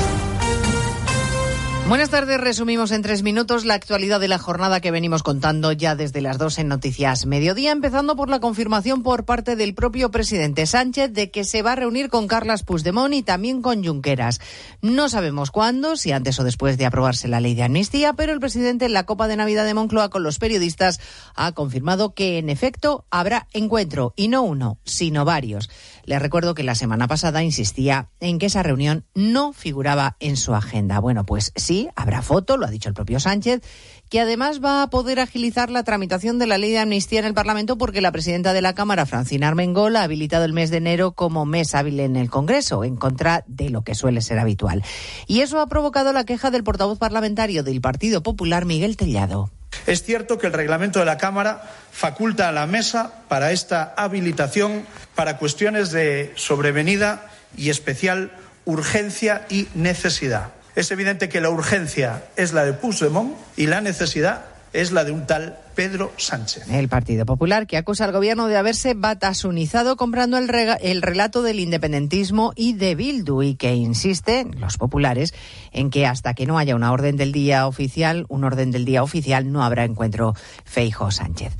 Buenas 1.91 2.09
tardes. 2.09 2.39
Resumimos 2.39 2.93
en 2.93 3.01
tres 3.01 3.21
minutos 3.21 3.65
la 3.65 3.73
actualidad 3.73 4.21
de 4.21 4.29
la 4.29 4.37
jornada 4.37 4.79
que 4.79 4.91
venimos 4.91 5.23
contando 5.23 5.73
ya 5.73 5.93
desde 5.93 6.21
las 6.21 6.37
dos 6.37 6.57
en 6.57 6.69
Noticias 6.69 7.25
Mediodía, 7.25 7.73
empezando 7.73 8.15
por 8.15 8.29
la 8.29 8.39
confirmación 8.39 9.03
por 9.03 9.25
parte 9.25 9.57
del 9.57 9.73
propio 9.73 10.09
presidente 10.09 10.65
Sánchez 10.67 11.11
de 11.11 11.31
que 11.31 11.43
se 11.43 11.61
va 11.63 11.73
a 11.73 11.75
reunir 11.75 12.07
con 12.09 12.29
Carlas 12.29 12.63
Puigdemont 12.63 13.13
y 13.13 13.23
también 13.23 13.61
con 13.61 13.83
Junqueras. 13.83 14.39
No 14.81 15.09
sabemos 15.09 15.51
cuándo, 15.51 15.97
si 15.97 16.13
antes 16.13 16.39
o 16.39 16.45
después 16.45 16.77
de 16.77 16.85
aprobarse 16.85 17.27
la 17.27 17.41
ley 17.41 17.55
de 17.55 17.63
amnistía, 17.63 18.13
pero 18.13 18.31
el 18.31 18.39
presidente 18.39 18.85
en 18.85 18.93
la 18.93 19.05
Copa 19.05 19.27
de 19.27 19.35
Navidad 19.35 19.65
de 19.65 19.73
Moncloa 19.73 20.09
con 20.09 20.23
los 20.23 20.39
periodistas 20.39 21.01
ha 21.35 21.51
confirmado 21.51 22.13
que 22.13 22.37
en 22.37 22.49
efecto 22.49 23.05
habrá 23.11 23.49
encuentro 23.51 24.13
y 24.15 24.29
no 24.29 24.43
uno, 24.43 24.79
sino 24.85 25.25
varios. 25.25 25.69
Les 26.05 26.21
recuerdo 26.21 26.55
que 26.55 26.63
la 26.63 26.75
semana 26.75 27.09
pasada 27.09 27.43
insistía 27.43 28.09
en 28.21 28.39
que 28.39 28.45
esa 28.45 28.63
reunión 28.63 29.05
no 29.13 29.51
figuraba 29.51 30.15
en 30.21 30.37
su 30.37 30.55
agenda. 30.55 30.99
Bueno, 30.99 31.25
pues 31.25 31.51
sí, 31.57 31.80
habrá 31.95 32.21
foto, 32.21 32.57
lo 32.57 32.65
ha 32.65 32.69
dicho 32.69 32.89
el 32.89 32.95
propio 32.95 33.19
Sánchez, 33.19 33.61
que 34.09 34.19
además 34.19 34.63
va 34.63 34.83
a 34.83 34.89
poder 34.89 35.19
agilizar 35.19 35.69
la 35.69 35.83
tramitación 35.83 36.37
de 36.37 36.47
la 36.47 36.57
ley 36.57 36.71
de 36.71 36.79
amnistía 36.79 37.19
en 37.19 37.25
el 37.25 37.33
Parlamento 37.33 37.77
porque 37.77 38.01
la 38.01 38.11
presidenta 38.11 38.53
de 38.53 38.61
la 38.61 38.75
Cámara, 38.75 39.05
Francina 39.05 39.47
Armengol, 39.47 39.95
ha 39.95 40.03
habilitado 40.03 40.43
el 40.45 40.53
mes 40.53 40.69
de 40.69 40.77
enero 40.77 41.13
como 41.13 41.45
mes 41.45 41.73
hábil 41.75 41.99
en 41.99 42.15
el 42.15 42.29
Congreso, 42.29 42.83
en 42.83 42.97
contra 42.97 43.43
de 43.47 43.69
lo 43.69 43.83
que 43.83 43.95
suele 43.95 44.21
ser 44.21 44.39
habitual. 44.39 44.83
Y 45.27 45.41
eso 45.41 45.59
ha 45.59 45.67
provocado 45.67 46.11
la 46.13 46.25
queja 46.25 46.51
del 46.51 46.63
portavoz 46.63 46.99
parlamentario 46.99 47.63
del 47.63 47.81
Partido 47.81 48.21
Popular, 48.21 48.65
Miguel 48.65 48.97
Tellado. 48.97 49.49
Es 49.87 50.03
cierto 50.03 50.37
que 50.37 50.47
el 50.47 50.53
reglamento 50.53 50.99
de 50.99 51.05
la 51.05 51.17
Cámara 51.17 51.63
faculta 51.91 52.49
a 52.49 52.51
la 52.51 52.67
mesa 52.67 53.23
para 53.27 53.51
esta 53.51 53.93
habilitación 53.97 54.85
para 55.15 55.37
cuestiones 55.37 55.91
de 55.91 56.31
sobrevenida 56.35 57.29
y 57.57 57.69
especial 57.69 58.31
urgencia 58.65 59.45
y 59.49 59.67
necesidad. 59.73 60.51
Es 60.75 60.89
evidente 60.91 61.29
que 61.29 61.41
la 61.41 61.49
urgencia 61.49 62.23
es 62.35 62.53
la 62.53 62.63
de 62.63 62.73
Puigdemont 62.73 63.35
y 63.57 63.67
la 63.67 63.81
necesidad 63.81 64.45
es 64.73 64.91
la 64.91 65.03
de 65.03 65.11
un 65.11 65.27
tal 65.27 65.57
Pedro 65.75 66.11
Sánchez. 66.17 66.67
El 66.69 66.87
Partido 66.87 67.25
Popular, 67.25 67.67
que 67.67 67.77
acusa 67.77 68.05
al 68.05 68.11
gobierno 68.11 68.47
de 68.47 68.57
haberse 68.57 68.93
batasunizado 68.93 69.95
comprando 69.95 70.37
el, 70.37 70.49
el, 70.81 71.01
relato 71.01 71.43
del 71.43 71.59
independentismo 71.59 72.53
y 72.55 72.73
de 72.73 72.95
Bildu 72.95 73.41
y 73.41 73.55
que 73.55 73.75
insiste, 73.75 74.45
los 74.57 74.77
populares, 74.77 75.33
en 75.71 75.89
que 75.89 76.05
hasta 76.05 76.33
que 76.33 76.45
no 76.45 76.57
haya 76.57 76.75
una 76.75 76.91
orden 76.91 77.17
del 77.17 77.31
día 77.31 77.67
oficial, 77.67 78.25
un 78.29 78.43
orden 78.43 78.71
del 78.71 78.85
día 78.85 79.03
oficial, 79.03 79.51
no 79.51 79.63
habrá 79.63 79.83
encuentro 79.83 80.35
Feijo 80.65 81.11
Sánchez. 81.11 81.53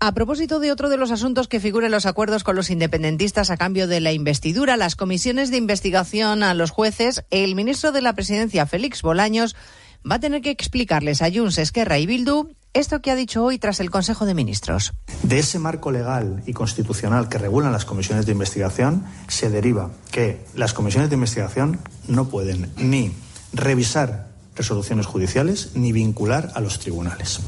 A 0.00 0.12
propósito 0.12 0.60
de 0.60 0.70
otro 0.70 0.88
de 0.90 0.96
los 0.96 1.10
asuntos 1.10 1.48
que 1.48 1.58
figuran 1.58 1.86
en 1.86 1.92
los 1.92 2.06
acuerdos 2.06 2.44
con 2.44 2.54
los 2.54 2.70
independentistas 2.70 3.50
a 3.50 3.56
cambio 3.56 3.88
de 3.88 4.00
la 4.00 4.12
investidura, 4.12 4.76
las 4.76 4.94
comisiones 4.94 5.50
de 5.50 5.56
investigación 5.56 6.44
a 6.44 6.54
los 6.54 6.70
jueces, 6.70 7.24
el 7.30 7.56
ministro 7.56 7.90
de 7.90 8.00
la 8.00 8.12
Presidencia, 8.12 8.64
Félix 8.66 9.02
Bolaños, 9.02 9.56
va 10.08 10.16
a 10.16 10.20
tener 10.20 10.40
que 10.40 10.50
explicarles 10.50 11.20
a 11.20 11.32
Junts, 11.32 11.58
Esquerra 11.58 11.98
y 11.98 12.06
Bildu 12.06 12.54
esto 12.74 13.02
que 13.02 13.10
ha 13.10 13.16
dicho 13.16 13.42
hoy 13.42 13.58
tras 13.58 13.80
el 13.80 13.90
Consejo 13.90 14.24
de 14.24 14.34
Ministros. 14.34 14.92
De 15.24 15.40
ese 15.40 15.58
marco 15.58 15.90
legal 15.90 16.44
y 16.46 16.52
constitucional 16.52 17.28
que 17.28 17.38
regulan 17.38 17.72
las 17.72 17.84
comisiones 17.84 18.24
de 18.24 18.32
investigación 18.32 19.04
se 19.26 19.50
deriva 19.50 19.90
que 20.12 20.44
las 20.54 20.74
comisiones 20.74 21.10
de 21.10 21.16
investigación 21.16 21.80
no 22.06 22.28
pueden 22.28 22.70
ni 22.76 23.12
revisar 23.52 24.28
resoluciones 24.54 25.06
judiciales 25.06 25.70
ni 25.74 25.90
vincular 25.90 26.52
a 26.54 26.60
los 26.60 26.78
tribunales. 26.78 27.40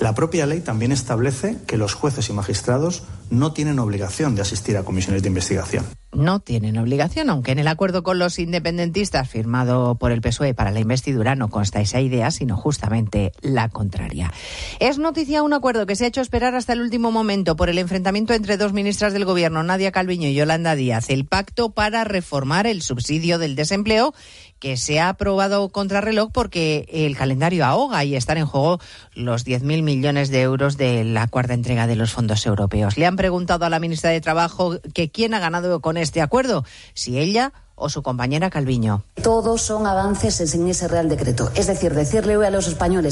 La 0.00 0.14
propia 0.14 0.46
ley 0.46 0.60
también 0.60 0.92
establece 0.92 1.56
que 1.66 1.78
los 1.78 1.94
jueces 1.94 2.28
y 2.28 2.32
magistrados 2.32 3.04
no 3.30 3.52
tienen 3.52 3.78
obligación 3.78 4.34
de 4.34 4.42
asistir 4.42 4.76
a 4.76 4.84
comisiones 4.84 5.22
de 5.22 5.28
investigación. 5.28 5.86
No 6.12 6.40
tienen 6.40 6.78
obligación, 6.78 7.28
aunque 7.28 7.52
en 7.52 7.58
el 7.58 7.68
acuerdo 7.68 8.02
con 8.02 8.18
los 8.18 8.38
independentistas 8.38 9.28
firmado 9.28 9.96
por 9.96 10.12
el 10.12 10.22
PSOE 10.22 10.54
para 10.54 10.70
la 10.70 10.80
investidura 10.80 11.34
no 11.34 11.48
consta 11.48 11.80
esa 11.80 12.00
idea, 12.00 12.30
sino 12.30 12.56
justamente 12.56 13.32
la 13.42 13.68
contraria. 13.68 14.32
Es 14.80 14.98
noticia 14.98 15.42
un 15.42 15.52
acuerdo 15.52 15.86
que 15.86 15.96
se 15.96 16.04
ha 16.04 16.08
hecho 16.08 16.20
esperar 16.20 16.54
hasta 16.54 16.72
el 16.72 16.80
último 16.80 17.10
momento 17.10 17.56
por 17.56 17.68
el 17.68 17.78
enfrentamiento 17.78 18.32
entre 18.32 18.56
dos 18.56 18.72
ministras 18.72 19.12
del 19.12 19.24
Gobierno, 19.24 19.62
Nadia 19.62 19.92
Calviño 19.92 20.28
y 20.28 20.34
Yolanda 20.34 20.74
Díaz, 20.74 21.10
el 21.10 21.26
pacto 21.26 21.70
para 21.70 22.04
reformar 22.04 22.66
el 22.66 22.82
subsidio 22.82 23.38
del 23.38 23.56
desempleo 23.56 24.14
que 24.58 24.76
se 24.76 25.00
ha 25.00 25.08
aprobado 25.10 25.68
contrarreloj 25.68 26.30
porque 26.32 26.88
el 26.90 27.16
calendario 27.16 27.64
ahoga 27.64 28.04
y 28.04 28.16
están 28.16 28.38
en 28.38 28.46
juego 28.46 28.80
los 29.14 29.46
10.000 29.46 29.82
millones 29.82 30.30
de 30.30 30.42
euros 30.42 30.76
de 30.76 31.04
la 31.04 31.28
cuarta 31.28 31.54
entrega 31.54 31.86
de 31.86 31.96
los 31.96 32.12
fondos 32.12 32.46
europeos. 32.46 32.96
Le 32.96 33.06
han 33.06 33.16
preguntado 33.16 33.64
a 33.64 33.70
la 33.70 33.78
ministra 33.78 34.10
de 34.10 34.20
Trabajo 34.20 34.78
que 34.94 35.10
quién 35.10 35.34
ha 35.34 35.40
ganado 35.40 35.80
con 35.80 35.96
este 35.96 36.22
acuerdo, 36.22 36.64
si 36.94 37.18
ella 37.18 37.52
o 37.76 37.90
su 37.90 38.02
compañera 38.02 38.50
Calviño. 38.50 39.04
Todos 39.22 39.62
son 39.62 39.86
avances 39.86 40.54
en 40.54 40.66
ese 40.66 40.88
Real 40.88 41.08
Decreto. 41.08 41.50
Es 41.54 41.66
decir, 41.66 41.94
decirle 41.94 42.36
hoy 42.36 42.46
a 42.46 42.50
los 42.50 42.66
españoles 42.66 43.04